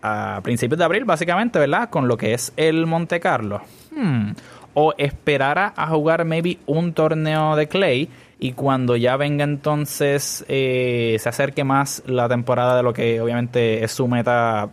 a 0.01 0.39
principios 0.43 0.79
de 0.79 0.85
abril, 0.85 1.05
básicamente, 1.05 1.59
¿verdad? 1.59 1.89
Con 1.89 2.07
lo 2.07 2.17
que 2.17 2.33
es 2.33 2.53
el 2.57 2.85
Monte 2.85 3.19
Carlo. 3.19 3.61
Hmm. 3.95 4.31
O 4.73 4.93
esperara 4.97 5.73
a 5.75 5.87
jugar 5.87 6.23
maybe 6.23 6.59
un 6.65 6.93
torneo 6.93 7.55
de 7.55 7.67
Clay 7.67 8.09
y 8.39 8.53
cuando 8.53 8.95
ya 8.95 9.17
venga 9.17 9.43
entonces 9.43 10.45
eh, 10.47 11.17
se 11.19 11.29
acerque 11.29 11.63
más 11.63 12.01
la 12.07 12.29
temporada 12.29 12.77
de 12.77 12.83
lo 12.83 12.93
que 12.93 13.19
obviamente 13.21 13.83
es 13.83 13.91
su 13.91 14.07
meta 14.07 14.69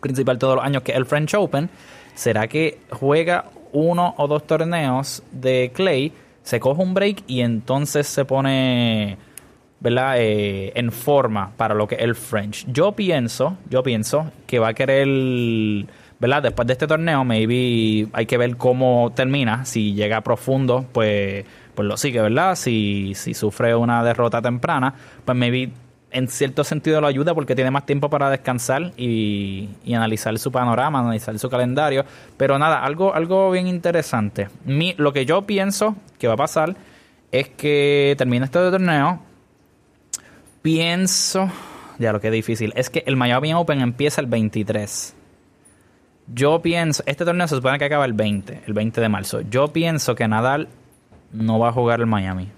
principal 0.00 0.38
todos 0.38 0.56
los 0.56 0.64
años, 0.64 0.82
que 0.82 0.92
es 0.92 0.98
el 0.98 1.06
French 1.06 1.34
Open, 1.34 1.70
¿Será 2.14 2.46
que 2.46 2.78
juega 2.90 3.46
uno 3.72 4.14
o 4.16 4.28
dos 4.28 4.46
torneos 4.46 5.22
de 5.32 5.72
Clay, 5.74 6.12
se 6.42 6.60
coge 6.60 6.82
un 6.82 6.94
break 6.94 7.24
y 7.26 7.40
entonces 7.40 8.06
se 8.06 8.24
pone 8.24 9.18
¿verdad? 9.84 10.16
Eh, 10.18 10.72
en 10.76 10.90
forma 10.90 11.52
para 11.58 11.74
lo 11.74 11.86
que 11.86 11.96
es 11.96 12.00
el 12.00 12.14
French? 12.14 12.64
Yo 12.68 12.92
pienso, 12.92 13.58
yo 13.68 13.82
pienso 13.82 14.30
que 14.46 14.58
va 14.58 14.68
a 14.68 14.74
querer, 14.74 15.06
¿verdad? 16.18 16.42
Después 16.42 16.66
de 16.66 16.72
este 16.72 16.86
torneo, 16.86 17.22
maybe 17.22 18.08
hay 18.14 18.24
que 18.24 18.38
ver 18.38 18.56
cómo 18.56 19.12
termina. 19.14 19.66
Si 19.66 19.92
llega 19.92 20.22
profundo, 20.22 20.86
pues, 20.90 21.44
pues 21.74 21.86
lo 21.86 21.98
sigue, 21.98 22.22
¿verdad? 22.22 22.54
Si, 22.54 23.12
si 23.14 23.34
sufre 23.34 23.74
una 23.74 24.02
derrota 24.02 24.40
temprana, 24.40 24.94
pues 25.22 25.36
maybe 25.36 25.70
en 26.14 26.28
cierto 26.28 26.62
sentido 26.62 27.00
lo 27.00 27.08
ayuda 27.08 27.34
porque 27.34 27.56
tiene 27.56 27.72
más 27.72 27.84
tiempo 27.84 28.08
para 28.08 28.30
descansar 28.30 28.92
y, 28.96 29.68
analizar 29.88 30.38
su 30.38 30.52
panorama, 30.52 31.00
analizar 31.00 31.36
su 31.40 31.50
calendario. 31.50 32.04
Pero 32.36 32.56
nada, 32.56 32.84
algo, 32.84 33.12
algo 33.14 33.50
bien 33.50 33.66
interesante. 33.66 34.48
Mi, 34.64 34.94
lo 34.96 35.12
que 35.12 35.26
yo 35.26 35.42
pienso 35.42 35.96
que 36.18 36.28
va 36.28 36.34
a 36.34 36.36
pasar 36.38 36.76
es 37.32 37.48
que 37.48 38.14
termina 38.16 38.44
este 38.44 38.60
torneo. 38.60 39.20
Pienso, 40.62 41.50
ya 41.98 42.12
lo 42.12 42.20
que 42.20 42.28
es 42.28 42.32
difícil, 42.32 42.72
es 42.76 42.90
que 42.90 43.02
el 43.06 43.16
Miami 43.16 43.52
Open 43.52 43.80
empieza 43.80 44.20
el 44.20 44.28
23. 44.28 45.16
Yo 46.32 46.62
pienso, 46.62 47.02
este 47.06 47.24
torneo 47.24 47.48
se 47.48 47.56
supone 47.56 47.78
que 47.78 47.86
acaba 47.86 48.04
el 48.04 48.12
20, 48.12 48.62
el 48.66 48.72
20 48.72 49.00
de 49.00 49.08
marzo. 49.08 49.40
Yo 49.40 49.72
pienso 49.72 50.14
que 50.14 50.28
Nadal 50.28 50.68
no 51.32 51.58
va 51.58 51.70
a 51.70 51.72
jugar 51.72 51.98
el 51.98 52.06
Miami. 52.06 52.50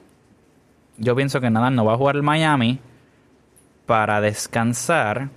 Yo 0.98 1.16
pienso 1.16 1.40
que 1.40 1.48
Nadal 1.48 1.74
no 1.74 1.86
va 1.86 1.94
a 1.94 1.96
jugar 1.96 2.16
el 2.16 2.22
Miami 2.22 2.80
para 3.87 4.20
descansar, 4.20 5.29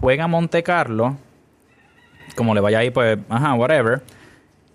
juega 0.00 0.26
Monte 0.26 0.62
Carlo, 0.62 1.16
como 2.34 2.54
le 2.54 2.60
vaya 2.60 2.78
ahí, 2.78 2.90
pues, 2.90 3.18
ajá, 3.28 3.54
whatever. 3.54 4.02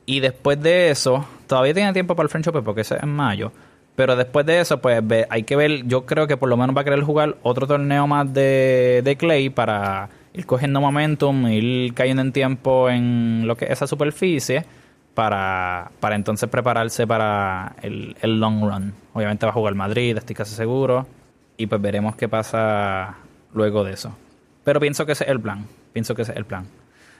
Y 0.05 0.19
después 0.19 0.61
de 0.61 0.89
eso, 0.89 1.25
todavía 1.47 1.73
tiene 1.73 1.91
tiempo 1.91 2.15
para 2.15 2.25
el 2.25 2.29
French 2.29 2.47
Open 2.47 2.63
porque 2.63 2.81
ese 2.81 2.95
es 2.95 3.03
en 3.03 3.09
mayo. 3.09 3.51
Pero 3.95 4.15
después 4.15 4.45
de 4.45 4.59
eso, 4.59 4.79
pues 4.79 5.01
hay 5.29 5.43
que 5.43 5.55
ver, 5.55 5.87
yo 5.87 6.05
creo 6.05 6.27
que 6.27 6.37
por 6.37 6.49
lo 6.49 6.55
menos 6.55 6.77
va 6.77 6.81
a 6.81 6.83
querer 6.83 7.01
jugar 7.01 7.35
otro 7.41 7.65
torneo 7.65 8.05
más 8.05 8.31
de, 8.31 9.01
de 9.03 9.17
Clay 9.17 9.49
para 9.49 10.09
ir 10.33 10.45
cogiendo 10.45 10.79
momentum, 10.79 11.47
ir 11.47 11.95
cayendo 11.95 12.21
en 12.21 12.31
tiempo 12.31 12.89
en 12.91 13.47
lo 13.47 13.57
que 13.57 13.65
es 13.65 13.71
esa 13.71 13.87
superficie 13.87 14.65
para, 15.15 15.89
para 15.99 16.15
entonces 16.15 16.47
prepararse 16.47 17.07
para 17.07 17.75
el, 17.81 18.15
el 18.21 18.39
long 18.39 18.61
run. 18.61 18.93
Obviamente 19.13 19.47
va 19.47 19.49
a 19.49 19.53
jugar 19.53 19.73
Madrid, 19.73 20.15
estoy 20.15 20.35
casi 20.35 20.53
seguro. 20.53 21.07
Y 21.57 21.67
pues 21.67 21.81
veremos 21.81 22.15
qué 22.15 22.29
pasa 22.29 23.17
luego 23.53 23.83
de 23.83 23.93
eso. 23.93 24.15
Pero 24.63 24.79
pienso 24.79 25.05
que 25.05 25.13
ese 25.13 25.23
es 25.23 25.29
el 25.29 25.41
plan. 25.41 25.65
Pienso 25.93 26.13
que 26.15 26.21
ese 26.21 26.31
es 26.31 26.37
el 26.37 26.45
plan. 26.45 26.67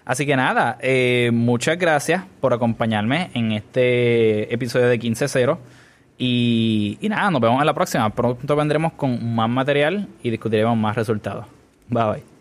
Así 0.06 0.26
que 0.26 0.38
nada, 0.38 0.78
eh, 0.80 1.32
muchas 1.34 1.78
gracias 1.78 2.23
por 2.39 2.54
acompañarme 2.54 3.30
en 3.34 3.52
este 3.52 4.54
episodio 4.54 4.88
de 4.88 5.00
15-0. 5.00 5.58
Y, 6.17 6.97
y 7.02 7.10
nada, 7.10 7.30
nos 7.30 7.41
vemos 7.41 7.60
en 7.60 7.65
la 7.65 7.73
próxima. 7.73 8.10
Pronto 8.10 8.56
vendremos 8.56 8.93
con 8.93 9.36
más 9.36 9.50
material 9.50 10.08
y 10.23 10.30
discutiremos 10.30 10.78
más 10.78 10.95
resultados. 10.95 11.45
Bye 11.89 12.04
bye. 12.04 12.37